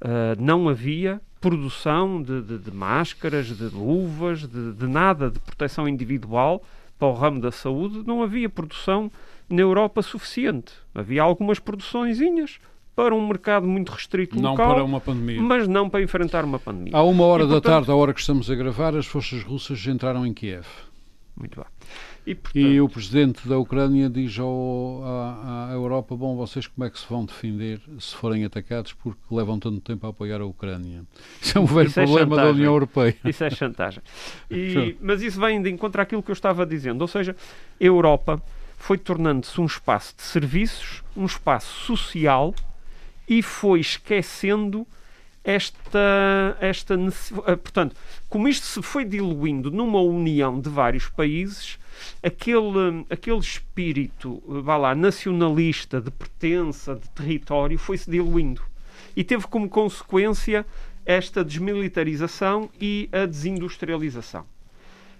[0.00, 5.86] Uh, não havia produção de, de, de máscaras, de luvas, de, de, nada de proteção
[5.86, 6.62] individual
[6.98, 9.12] para o ramo da saúde, não havia produção
[9.46, 10.72] na Europa suficiente.
[10.94, 12.58] Havia algumas produçõezinhas
[12.96, 15.42] para um mercado muito restrito não local, para uma pandemia.
[15.42, 16.96] mas não para enfrentar uma pandemia.
[16.96, 19.42] Há uma hora e, da portanto, tarde, a hora que estamos a gravar, as forças
[19.42, 20.64] russas entraram em Kiev.
[21.36, 21.68] Muito bem.
[22.26, 22.62] E, portanto...
[22.62, 26.98] e, o presidente da Ucrânia diz ao, à, à, Europa bom, vocês como é que
[26.98, 31.04] se vão defender se forem atacados porque levam tanto tempo a apoiar a Ucrânia?
[31.40, 32.60] Isso é um velho Isso é problema da chantagem.
[32.60, 33.16] União Europeia.
[33.24, 34.02] Isso é chantagem.
[34.50, 37.02] E- mas isso vem de encontro àquilo que eu estava dizendo.
[37.02, 37.34] Ou seja,
[37.80, 38.40] a Europa
[38.76, 42.54] foi tornando-se um espaço de serviços, um espaço social
[43.28, 44.86] e foi esquecendo
[45.42, 46.94] esta, esta
[47.46, 47.94] ah, portanto,
[48.28, 51.78] como isto se foi diluindo numa união de vários países,
[52.22, 58.62] aquele, aquele espírito, vá lá, nacionalista, de pertença, de território, foi-se diluindo.
[59.16, 60.64] E teve como consequência
[61.06, 64.44] esta desmilitarização e a desindustrialização.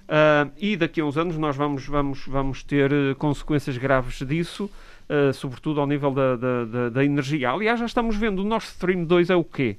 [0.09, 4.71] Ah, e daqui a uns anos nós vamos, vamos, vamos ter eh, consequências graves disso,
[5.09, 7.51] eh, sobretudo ao nível da, da, da- da energia.
[7.51, 9.77] Aliás, já estamos vendo, o Nord Stream 2 é o quê?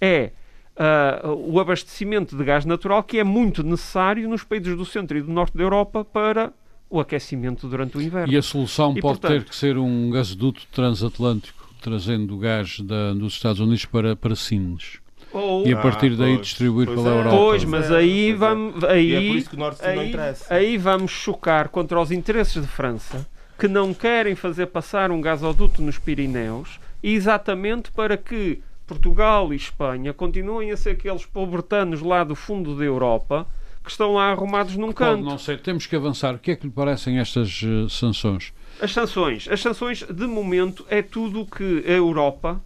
[0.00, 0.30] É
[0.78, 5.22] ah, o abastecimento de gás natural que é muito necessário nos países do centro e
[5.22, 6.52] do norte da Europa para
[6.90, 8.32] o aquecimento durante o inverno.
[8.32, 13.12] E a solução E, pode portanto- ter que ser um gasoduto transatlântico trazendo gás da-
[13.12, 14.98] dos Estados Unidos para, para Sines.
[15.32, 17.18] Ou- E a partir Ah, daí pois, distribuir pois pela é.
[17.18, 17.36] Europa.
[17.36, 18.36] Pois, mas é, aí pois é.
[18.36, 18.82] vamos.
[18.82, 20.54] E é Aí, por isso que o Nord Stream não aí, interessa.
[20.54, 23.26] aí vamos chocar contra os interesses de França,
[23.58, 30.12] que não querem fazer passar um gasoduto nos Pirineus, exatamente para que Portugal e Espanha
[30.14, 33.46] continuem a ser aqueles pobretanos lá do fundo da Europa
[33.84, 35.24] que estão lá arrumados num Pode canto.
[35.24, 35.60] não ser.
[35.60, 36.34] Temos que avançar.
[36.34, 38.52] O que é que lhe parecem estas eh, sanções?
[38.80, 39.46] As sanções.
[39.48, 42.60] As sanções, de momento, é tudo o que a Europa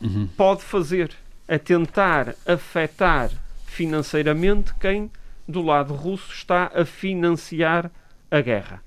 [0.00, 0.28] Uhum.
[0.36, 1.12] pode fazer.
[1.48, 3.30] É tentar afetar
[3.64, 5.10] financeiramente quem,
[5.48, 7.90] do lado russo, está a financiar
[8.30, 8.82] a guerra.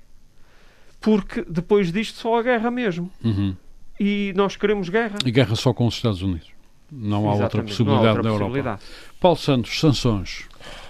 [1.00, 3.10] Porque depois disto só a guerra mesmo.
[3.24, 3.56] Uhum.
[3.98, 5.16] E nós queremos guerra.
[5.24, 6.48] E guerra só com os Estados Unidos.
[6.92, 8.44] Não há outra possibilidade não há outra na Europa.
[8.50, 8.82] possibilidade.
[9.20, 10.44] Paulo Santos, sanções.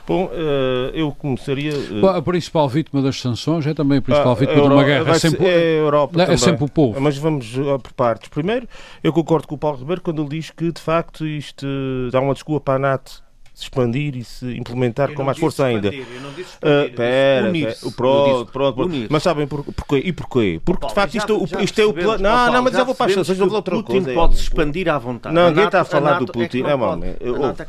[0.07, 1.73] Bom, eh, eu começaria.
[1.73, 4.85] eh, A principal vítima das sanções é também a principal ah, vítima a de uma
[4.85, 5.11] guerra.
[5.11, 7.01] É sempre, é a Europa Não, é sempre o povo.
[7.01, 8.29] Mas vamos ah, por partes.
[8.29, 8.67] Primeiro,
[9.05, 12.21] eu concordo com o Paulo Ribeiro quando ele diz que, de facto, isto eh, dá
[12.21, 13.23] uma desculpa para a NATO
[13.55, 15.89] se expandir e se implementar com mais força ainda.
[15.89, 19.07] Eu não disse Ah, expandir, disse pera, pronto, disse pronto, pronto.
[19.11, 20.03] Mas sabem por, porquê?
[20.05, 20.61] E porquê?
[20.65, 22.23] Porque, de Paulo, facto, já- isto, já isto é o percebemos, plano.
[22.23, 24.13] Não, Paulo, não, mas já eu vou para as sanções, vou que outra Putin coisa.
[24.15, 25.35] pode se expandir à vontade.
[25.35, 26.63] Não, ninguém está a falar do é Putin.
[26.63, 26.77] É, é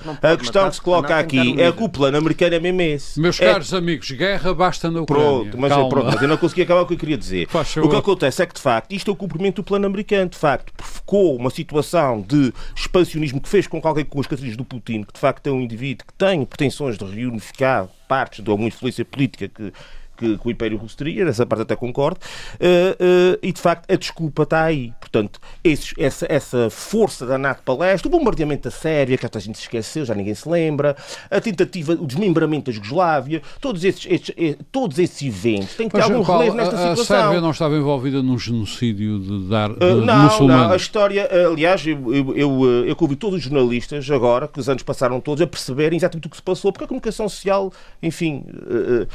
[0.06, 3.20] não a questão que se coloca aqui é que o plano americano é mesmo esse.
[3.20, 5.24] Meus É- caros amigos, guerra basta na Ucrânia.
[5.26, 5.90] Pronto, mas, Calma.
[5.90, 7.48] pronto, mas eu não consegui acabar o que eu queria dizer.
[7.84, 10.30] O que acontece é que, de facto, isto é o cumprimento do plano americano.
[10.30, 14.58] De facto, provocou uma situação de expansionismo que fez com que alguém com as características
[14.58, 18.50] do Putin, que de facto é um indivíduo que tem pretensões de reunificar partes de
[18.50, 19.74] alguma influência política que,
[20.18, 22.20] que, que o Império Russo teria, nessa parte até concordo,
[22.60, 24.94] eh, eh, e de facto a desculpa está aí.
[25.00, 29.40] Portanto, esses- essa, essa força da NATO para leste, o bombardeamento da Sérvia, que a
[29.40, 30.96] gente se esqueceu, já ninguém se lembra,
[31.30, 35.96] a tentativa, o desmembramento da Jugoslávia, todos esses, estes- eh, todos esses eventos têm que
[35.96, 37.18] ter algum relevo nesta a, a situação.
[37.24, 41.52] Sérvia não estava envolvida num genocídio de dar de Uh, não, não, a história, uh,
[41.54, 45.20] aliás, eu, eu, eu, uh, eu ouvi todos os jornalistas agora, que os anos passaram
[45.20, 49.08] todos, a perceberem exatamente o que se passou, porque a comunicação social, enfim, uh, uh,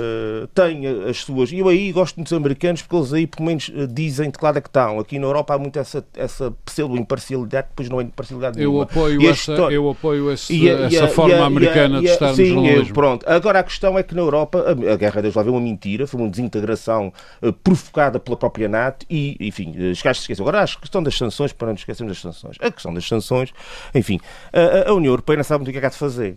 [0.00, 1.52] uh, uh, tem as suas.
[1.52, 4.44] Eu aí gosto muito dos americanos, porque eles aí, pelo menos, uh, dizem de que
[4.44, 4.98] lado é que estão.
[4.98, 8.84] Aqui na Europa há muito essa, essa pseudo-imparcialidade, depois não é imparcialidade Eu nenhuma.
[8.84, 11.38] apoio, E a essa, história- eu apoio esse- e a- e essa a- forma e
[11.38, 12.90] a- a- americana de a- estar no sim, jornalismo.
[12.90, 13.24] eh, Pronto.
[13.28, 16.06] Agora a questão é que na Europa a, a guerra da Jugoslávia é uma mentira,
[16.06, 20.42] foi uma desintegração eh, provocada pela própria NATO e, enfim, eh, os gajos se esquecem.
[20.42, 22.56] Agora a questão das sanções, para não esquecermos das sanções.
[22.60, 23.52] A questão das sanções,
[23.94, 24.20] enfim,
[24.52, 26.36] a, a- a União Europeia não sabe muito o que é que há de fazer.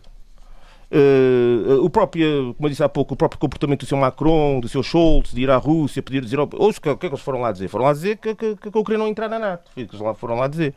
[0.90, 3.98] Eh, o próprio, como eu disse há pouco, o próprio comportamento do Sr.
[3.98, 4.84] Macron, do Sr.
[4.84, 6.40] Schultz, de ir à Rússia, pedir dizer.
[6.40, 7.68] Hoje, o que é que eles foram lá dizer?
[7.68, 9.70] Foram lá dizer que, que, que a Ucrânia não entrar na NATO.
[9.74, 10.74] Foi o que eles lá foram lá dizer.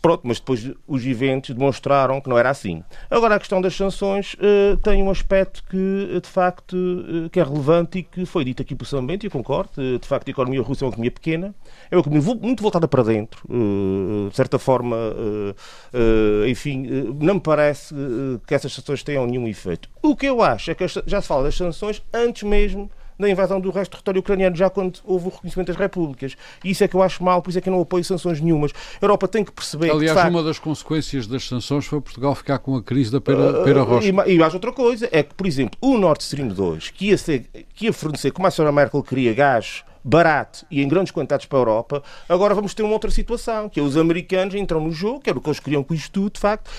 [0.00, 2.84] Pronto, mas depois os eventos demonstraram que não era assim.
[3.10, 7.40] Agora, a questão das sanções eh, tem um aspecto que, eh, de facto, eh, que
[7.40, 9.70] é relevante e que foi dito aqui Bento, e eu concordo.
[9.76, 11.54] Eh, de facto, a economia russa é uma economia pequena,
[11.90, 13.42] é uma economia muito voltada para dentro.
[14.28, 14.96] de certa forma,
[16.48, 16.86] enfim,
[17.20, 17.94] não me parece
[18.46, 19.88] que essas sanções tenham nenhum efeito.
[20.02, 23.60] O que eu acho é que já se fala das sanções antes mesmo da invasão
[23.60, 26.36] do resto do território ucraniano, já quando houve o reconhecimento das repúblicas.
[26.64, 28.40] E isso é que eu acho mal, por isso é que eu não apoio sanções
[28.40, 28.72] nenhumas.
[29.00, 32.34] A Europa tem que perceber que, Aliás, facto, uma das consequências das sanções foi Portugal
[32.34, 34.08] ficar com a crise da pera, pera Uh, rocha.
[34.08, 37.18] E, e mais outra coisa, é que, por exemplo, o Nord Stream 2, que ia,
[37.18, 41.46] ser, que ia fornecer, como a senhora Merkel queria, gás barato e em grandes quantidades
[41.46, 44.90] para a Europa, agora vamos ter uma outra situação, que é os americanos entram no
[44.92, 46.70] jogo, que era o que eles queriam com isto tudo, de facto.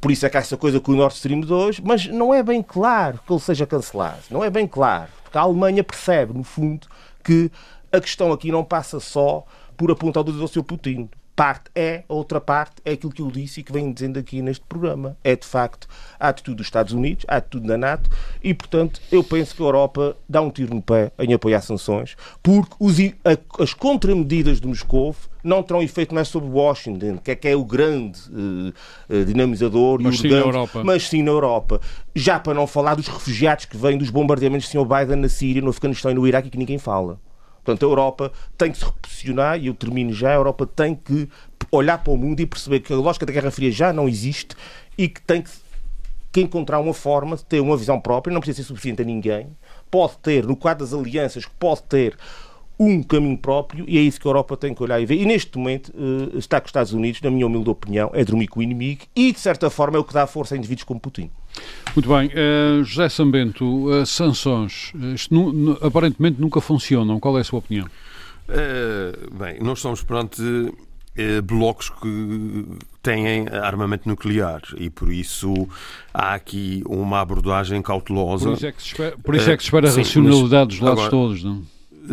[0.00, 2.42] Por isso é que há essa coisa com o Nord Stream 2, mas não é
[2.42, 4.22] bem claro que ele seja cancelado.
[4.30, 5.10] Não é bem claro.
[5.24, 6.86] Porque a Alemanha percebe, no fundo,
[7.24, 7.50] que
[7.90, 9.44] a questão aqui não passa só
[9.76, 11.08] por apontar o dedo ao seu Putin.
[11.34, 14.42] Parte é, a outra parte é aquilo que eu disse e que venho dizendo aqui
[14.42, 15.16] neste programa.
[15.24, 18.10] É, de facto, a atitude dos Estados Unidos, a atitude da NATO
[18.42, 22.16] e, portanto, eu penso que a Europa dá um tiro no pé em apoiar sanções
[22.42, 27.34] porque os, a, as contramedidas de Moscou não terão efeito mais sobre Washington, que é
[27.34, 30.84] que é o grande uh, dinamizador mas e sim na Europa.
[30.84, 31.80] mas sim na Europa.
[32.14, 34.84] Já para não falar dos refugiados que vêm dos bombardeamentos do Sr.
[34.86, 37.18] Biden na Síria, no Afeganistão e no Iraque que ninguém fala.
[37.64, 41.28] Portanto, a Europa tem que se reposicionar, e eu termino já, a Europa tem que
[41.70, 44.54] olhar para o mundo e perceber que a lógica da Guerra Fria já não existe
[44.98, 45.50] e que tem que,
[46.32, 49.48] que encontrar uma forma de ter uma visão própria, não precisa ser suficiente a ninguém,
[49.90, 52.16] pode ter, no quadro das alianças, pode ter
[52.78, 55.14] um caminho próprio e é isso que a Europa tem que olhar e ver.
[55.14, 58.48] E neste momento eh, está com os Estados Unidos, na minha humilde opinião, é dormir
[58.48, 60.98] com o inimigo e, de certa forma, é o que dá força a indivíduos como
[60.98, 61.30] Putin.
[61.94, 62.28] Muito bem.
[62.28, 64.92] Uh, José Sambento, uh, sanções,
[65.30, 67.20] nu, aparentemente nunca funcionam.
[67.20, 67.86] Qual é a sua opinião?
[68.48, 70.42] Uh, bem, nós estamos perante
[71.44, 72.64] blocos que
[73.02, 75.68] têm armamento nuclear e por isso
[76.12, 78.46] há aqui uma abordagem cautelosa.
[78.46, 80.80] Por isso é que se espera, por isso é que se espera a racionalidade dos
[80.80, 81.62] lados agora, todos, não?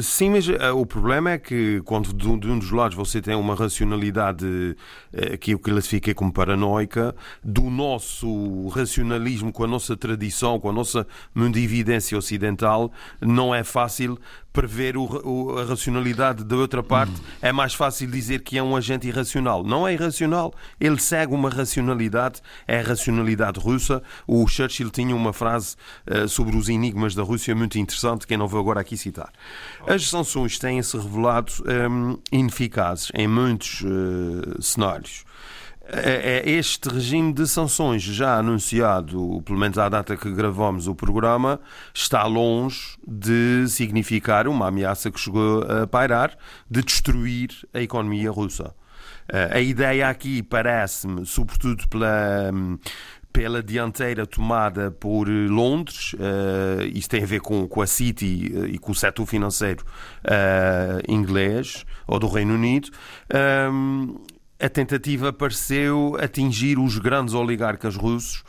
[0.02, 3.56] Sim, mas uh, o problema é que quando de um, dos lados você tem uma
[3.56, 10.70] racionalidade uh, que eu classifiquei como paranoica, do nosso racionalismo com a nossa tradição, com
[10.70, 14.20] a nossa mundividência ocidental, não é fácil
[14.52, 17.28] prever o, o, a racionalidade da outra parte, uhum.
[17.42, 19.64] é mais fácil dizer que é um agente irracional.
[19.64, 24.02] Não é irracional, ele segue uma racionalidade, é a racionalidade russa.
[24.28, 25.76] O Churchill tinha uma frase
[26.08, 29.32] uh, sobre os enigmas da Rússia muito interessante, que eu não vou agora aqui citar.
[29.90, 31.52] As sanções têm-se revelado
[31.90, 35.26] um, ineficazes em muitos uh, cenários.
[35.82, 40.94] É, é este regime de sanções já anunciado, pelo menos à data que gravamos o
[40.94, 41.60] programa,
[41.92, 46.38] está longe de significar uma ameaça que chegou a pairar
[46.70, 48.76] de destruir a economia russa.
[49.32, 52.52] Eh, a ideia aqui parece-me, sobretudo pela
[53.32, 58.66] pela dianteira tomada por Londres, uh, isso tem a ver com, com a City uh,
[58.66, 59.86] e com o setor financeiro
[60.26, 62.90] uh, inglês ou do Reino Unido.
[63.72, 64.16] Um,
[64.60, 68.44] a tentativa pareceu atingir os grandes oligarcas russos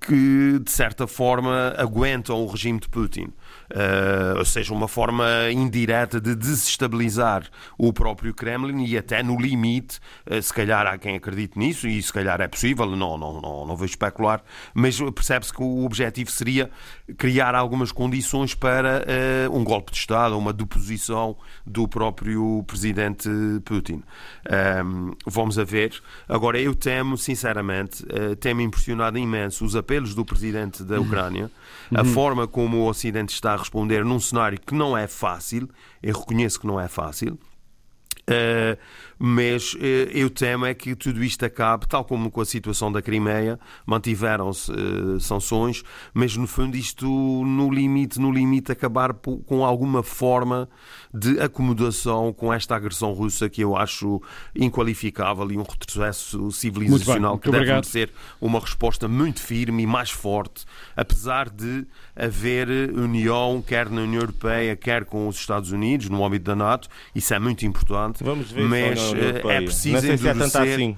[0.00, 3.28] que, de certa forma, aguentam o regime de Putin.
[3.72, 7.48] Uh, ou seja, uma forma indireta de desestabilizar
[7.78, 9.98] o próprio Kremlin e até no limite,
[10.30, 13.66] uh, se calhar há quem acredite nisso e se calhar é possível, não, não, não,
[13.66, 14.42] não vou especular,
[14.74, 16.70] mas percebe-se que o objetivo seria
[17.16, 19.06] criar algumas condições para
[19.48, 21.34] uh, um golpe de Estado, uma deposição
[21.66, 23.30] do próprio presidente
[23.64, 24.02] Putin.
[24.84, 25.98] Um, vamos a ver.
[26.28, 28.04] Agora, eu temo, sinceramente,
[28.40, 31.50] temo impressionado imenso os apelos do presidente da Ucrânia,
[31.90, 32.00] uhum.
[32.00, 35.68] a forma como o Ocidente está a responder num cenário que não é fácil,
[36.02, 37.38] eu reconheço que não é fácil,
[38.28, 38.78] Uh,
[39.24, 39.78] mas uh,
[40.12, 44.72] eu temo é que tudo isto acabe, tal como com a situação da Crimeia, mantiveram-se
[44.72, 50.68] uh, sanções, mas no fundo isto no limite, no limite acabar com alguma forma
[51.14, 54.20] de acomodação com esta agressão russa que eu acho
[54.56, 58.10] inqualificável e um retrocesso civilizacional que deve ser
[58.40, 60.64] uma resposta muito firme e mais forte,
[60.96, 66.46] apesar de haver união, quer na União Europeia, quer com os Estados Unidos, no âmbito
[66.46, 68.98] da NATO, isso é muito importante, Vamos ver mas
[69.48, 70.96] é preciso Não sei se é tanto assim.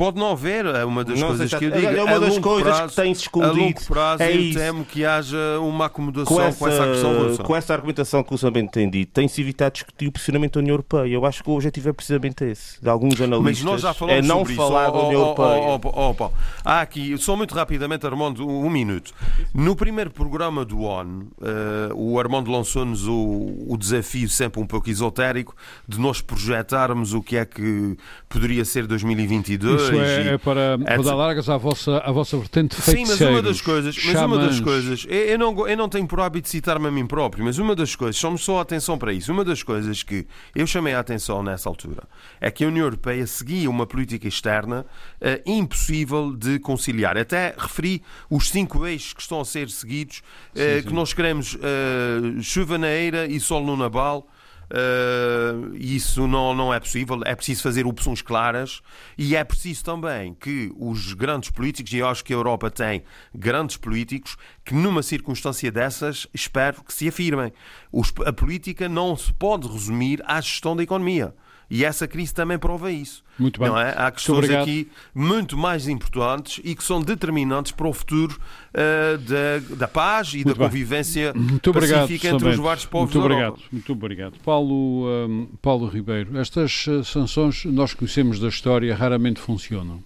[0.00, 1.86] Pode não haver, é uma das Não coisas sei que eu digo.
[1.88, 3.50] é uma das coisas prazo- que tem-se escondido.
[3.52, 4.58] A longo prazo É eu isso.
[4.58, 8.38] temo que haja uma acomodação Com com essa, agressão essa, com essa argumentação que o
[8.38, 11.06] Sambento tem dito, tem-se evitado discutir o posicionamento da União Europeia.
[11.12, 13.62] Eu acho que o objetivo é precisamente esse, de alguns analistas.
[13.62, 14.92] Mas nós já falamos é não sobre falar isso.
[14.92, 15.62] da União Oh, oh, Europeia.
[15.68, 16.30] oh, oh, oh, oh.
[16.64, 19.12] Há aqui, só muito rapidamente, Armando, um, um minuto.
[19.52, 24.88] No primeiro programa do ONU, eh, o Armando lançou-nos o, o desafio, sempre um pouco
[24.88, 25.54] esotérico,
[25.86, 27.98] de nós projetarmos o que é que
[28.30, 29.89] poderia ser 2022.
[29.96, 31.04] Isso é, é para, para etc.
[31.04, 34.60] dar largas à vossa, à vossa vertente Sim, mas uma das coisas, mas uma das
[34.60, 37.94] coisas, eu, não, eu não tenho por hábito citar-me a mim próprio, mas uma das
[37.94, 41.42] coisas, chamo só a atenção para isso, uma das coisas que eu chamei a atenção
[41.42, 42.04] nessa altura
[42.40, 44.86] é que a União Europeia seguia uma política externa
[45.20, 47.16] eh, impossível de conciliar.
[47.16, 50.22] Até referi os cinco eixos que estão a ser seguidos,
[50.54, 54.26] eh, que nós queremos eh, chuva na eira e sol no nabal.
[54.70, 57.20] Uh, isso não, não é possível.
[57.24, 58.80] É preciso fazer opções claras
[59.18, 63.02] e é preciso também que os grandes políticos, e eu acho que a Europa tem
[63.34, 67.52] grandes políticos, que numa circunstância dessas espero que se afirmem.
[67.90, 71.34] Os- a política não se pode resumir à gestão da economia.
[71.70, 73.22] E essa crise também prova isso.
[73.38, 73.68] Muito bem.
[73.68, 73.92] Não é?
[73.96, 74.62] Há Muito questões obrigado.
[74.62, 78.36] aqui muito mais importantes e que são determinantes para o futuro
[78.74, 80.66] eh, da, da paz e Muito da bem.
[80.68, 83.62] convivência Muito obrigado, pacífica entre os vários povos Muito obrigado, Europa.
[83.70, 84.32] muito obrigado.
[84.44, 90.02] Paulo, hum, Paulo Ribeiro, estas eh, sanções nós conhecemos da história raramente funcionam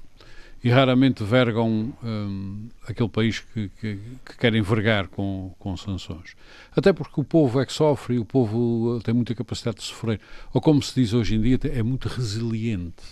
[0.65, 6.35] e raramente vergam hum, aquele país que, que, que quer envergar com, com sanções.
[6.75, 9.83] Até porque o povo é que sofre e o povo eh, tem muita capacidade de
[9.83, 10.19] sofrer.
[10.55, 13.05] Ou como se diz hoje em dia, é muito resiliente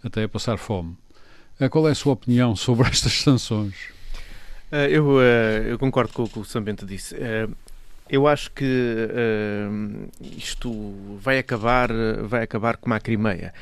[0.00, 0.96] até a passar fome.
[1.58, 3.74] Eh, Qual é a sua opinião sobre estas sanções?
[4.70, 7.16] Uh, eu, eu concordo com o que o Sambento disse.
[8.08, 8.64] Eu acho que
[10.36, 10.70] isto
[11.18, 11.90] vai acabar,
[12.22, 13.52] vai acabar como a Crimeia.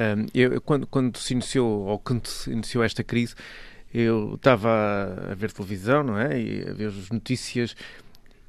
[0.00, 3.34] Um, eu, quando, quando se iniciou, ou quando se iniciou esta crise,
[3.92, 4.70] eu estava
[5.30, 6.40] a ver televisão, não é?
[6.40, 7.76] E a ver as notícias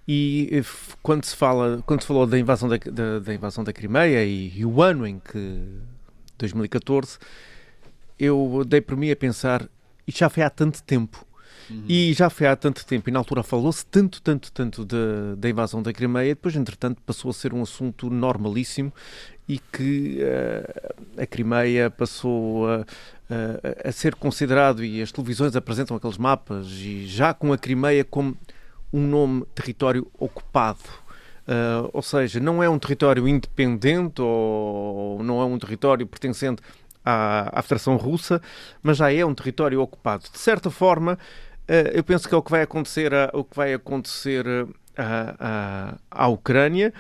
[0.08, 0.64] e eh,
[1.02, 4.52] quando se fala, quando se falou da invasão da, da, da invasão da Crimeia e,
[4.58, 5.64] e o ano em que
[6.38, 7.18] 2014,
[8.20, 9.68] eu dei por mim a pensar,
[10.08, 11.26] isto já foi há tanto tempo.
[11.88, 15.50] E já foi há tanto tempo, e na altura falou-se tanto, tanto, tanto da, da
[15.50, 18.92] invasão da Crimeia, depois, entretanto, passou a ser um assunto normalíssimo
[19.52, 20.94] e que eh,
[21.24, 22.86] a Crimeia passou a,
[23.86, 28.38] a- ser considerado, e as televisões apresentam aqueles mapas, e já com a Crimeia como
[28.94, 30.80] um nome território ocupado.
[31.42, 36.62] Uh, ou seja, não é um território independente ou não é um território pertencente
[37.04, 38.42] à, à Federação Russa,
[38.82, 40.24] mas já é um território ocupado.
[40.32, 41.18] De certa forma,
[41.68, 46.00] uh, eu penso que é o que vai acontecer, a, o que vai acontecer uh,
[46.10, 46.94] à, Ucrânia,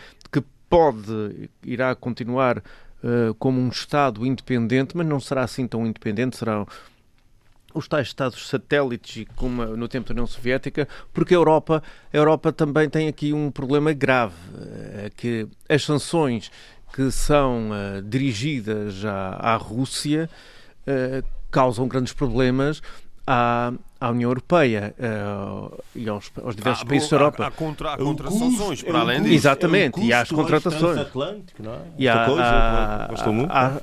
[0.72, 6.65] pode, irá continuar uh, como um Estado independente, mas não será assim tão independente, será
[7.74, 12.51] os tais Estados satélites, como no tempo da União Soviética, porque a Europa, a Europa
[12.51, 16.51] também tem aqui um problema grave, eh, que as sanções
[16.93, 20.30] que são eh, dirigidas à, à Rússia
[20.86, 22.82] eh, causam grandes problemas
[23.28, 27.47] à, à União Europeia eh, e aos, aos diversos Há- países da há- Europa.
[27.47, 28.15] Há, contra, há É custo-
[28.86, 29.36] para é além custo- disso.
[29.47, 30.82] Exatamente, é o e há as contratações.
[30.95, 31.80] transatlântico, não é?
[31.97, 33.51] E há, Esta coisa há- gostou muito.
[33.51, 33.82] há-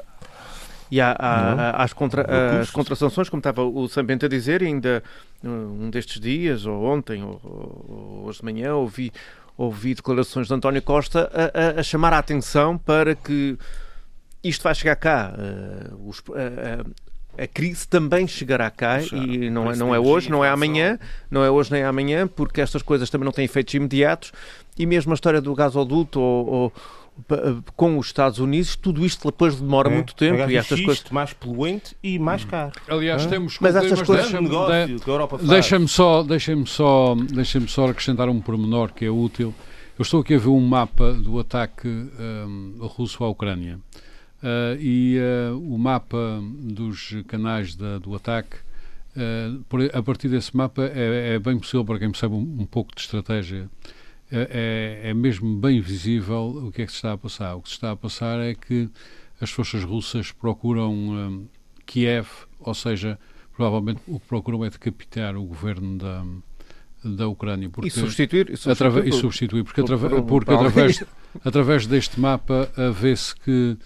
[0.91, 1.62] e há, há- Não?
[1.64, 2.72] há as, contra, as custo.
[2.74, 5.03] contrasanções, como estava o Sambento a dizer, ainda
[5.45, 9.12] uh, um destes dias, ou ontem, ou, ou hoje de manhã, ouvi,
[9.57, 13.57] ouvi declarações de António Costa a, a- a chamar a atenção para que
[14.43, 15.32] isto vai chegar cá.
[15.93, 17.09] uh, os- a- a-
[17.39, 20.51] a crise também chegará cá Já, e não é, não de é hoje, não é
[20.51, 20.99] amanhã,
[21.30, 24.32] não é hoje nem amanhã, porque estas coisas também não têm efeitos imediatos
[24.78, 26.72] e mesmo a história do gasoduto ou, ou,
[27.74, 31.05] com os Estados Unidos, tudo isto depois demora É, muito tempo é e estas coisas.
[31.11, 32.72] mais poluente e mais caro.
[32.89, 33.28] Aliás, Hã?
[33.28, 35.51] temos Mas estas coisas- É um deixa-me- negócio de- que a Europa faz.
[35.51, 39.53] Deixa-me só, deixa só, deixa só acrescentar um pormenor que é útil.
[39.99, 43.80] Eu estou aqui a ver um mapa do ataque hum, russo à Ucrânia.
[44.43, 48.57] Ah, e ah, o mapa dos canais da- do ataque,
[49.68, 52.95] por- a partir desse mapa, é, é bem possível, para quem percebe um, um pouco
[52.95, 53.68] de estratégia,
[54.30, 57.55] é, é- mesmo bem visível o que é que se está a passar.
[57.57, 58.89] O que se está a passar é que
[59.41, 61.47] as forças russas procuram
[61.86, 62.28] Kiev,
[62.61, 63.18] ou seja,
[63.57, 66.24] provavelmente o que procuram é decapitar o governo da,
[67.05, 67.68] da Ucrânia.
[67.70, 71.05] Porque, E substituir, e substituir, e por- substituir, porque, por- atrave- por porque tal- através,
[71.45, 73.76] através deste mapa vê-se que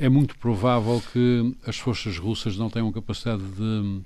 [0.00, 4.00] é muito provável que as forças russas não tenham capacidade de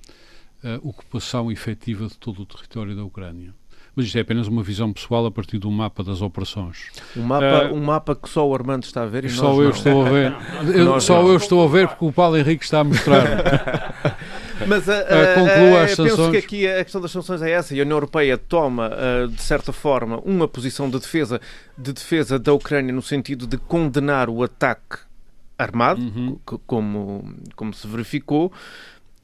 [0.64, 3.54] ah, ocupação efetiva de todo o território da Ucrânia.
[3.96, 6.90] Mas isto é apenas uma visão pessoal a partir do mapa das operações.
[7.16, 9.56] um, mapa, Ah, um mapa que só o Armando está a ver e Só nós
[9.58, 9.70] eu não.
[9.70, 10.36] estou a ver.
[10.76, 11.28] Eu- só não.
[11.28, 13.24] eu estou a ver porque o Paulo Henrique está a mostrar.
[14.66, 17.72] Mas a, Ah, conclua as eu penso que aqui a questão das sanções é essa
[17.74, 18.90] e a União Europeia toma,
[19.30, 21.40] de certa forma, uma posição de defesa,
[21.78, 24.98] de defesa da Ucrânia no sentido de condenar o ataque
[25.58, 26.38] armado, Uhum.
[26.44, 28.52] co- como, como se verificou,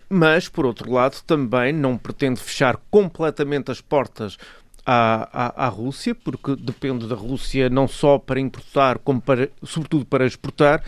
[0.08, 4.36] mas, por outro lado, também não pretende fechar completamente as portas
[4.84, 10.04] à, à, à Rússia, porque depende da Rússia não só para importar, como para, sobretudo
[10.04, 10.82] para exportar.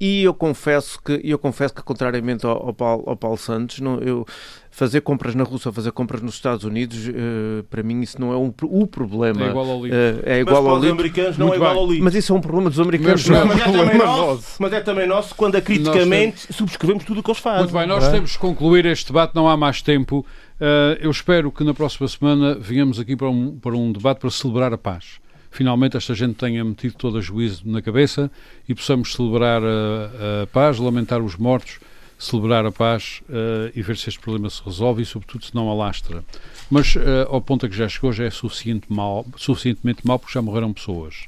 [0.00, 3.98] E eu confesso que, eu confesso que contrariamente ao, ao, Paulo, ao Paulo Santos, não,
[3.98, 4.24] eu
[4.70, 8.36] fazer compras na Rússia, fazer compras nos Estados Unidos, eh, para mim isso não é
[8.36, 9.44] um, o problema.
[9.44, 9.86] É igual ao.
[9.86, 11.98] Eh, é Mas igual para ao americanos não Muito é igual bem.
[11.98, 12.04] ao.
[12.04, 14.56] Mas isso é um problema dos americanos, Mas- não é um Mas é também nosso,
[14.58, 17.64] mas é também nosso quando acriticamente subscrevemos tudo o que eles fazem.
[17.64, 18.10] Muito bem, nós é?
[18.10, 20.24] temos que concluir este debate, não há mais tempo.
[20.58, 24.30] Uh, eu espero que na próxima semana venhamos aqui para um, para um debate para
[24.30, 25.19] celebrar a paz.
[25.50, 28.30] Finalmente esta gente tenha metido todo a juízo na cabeça
[28.68, 31.80] e possamos celebrar a, a paz, lamentar os mortos,
[32.18, 35.70] celebrar a paz uh, e ver se este problema se resolve e, sobretudo, se não
[35.70, 36.24] alastra.
[36.70, 40.34] Mas uh, ao ponto a que já chegou já é suficiente mal, suficientemente mal porque
[40.34, 41.26] já morreram pessoas.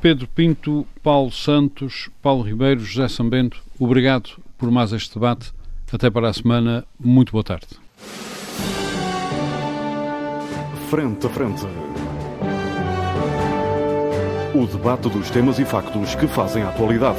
[0.00, 5.52] Pedro Pinto, Paulo Santos, Paulo Ribeiro, José Sambento, obrigado por mais este debate.
[5.92, 6.86] Até para a semana.
[6.98, 7.66] Muito boa tarde.
[10.88, 11.91] Frente a frente.
[14.54, 17.18] O debate dos temas e factos que fazem a atualidade.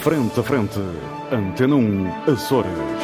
[0.00, 0.80] Frente a frente.
[1.32, 2.97] Antena 1, Açores.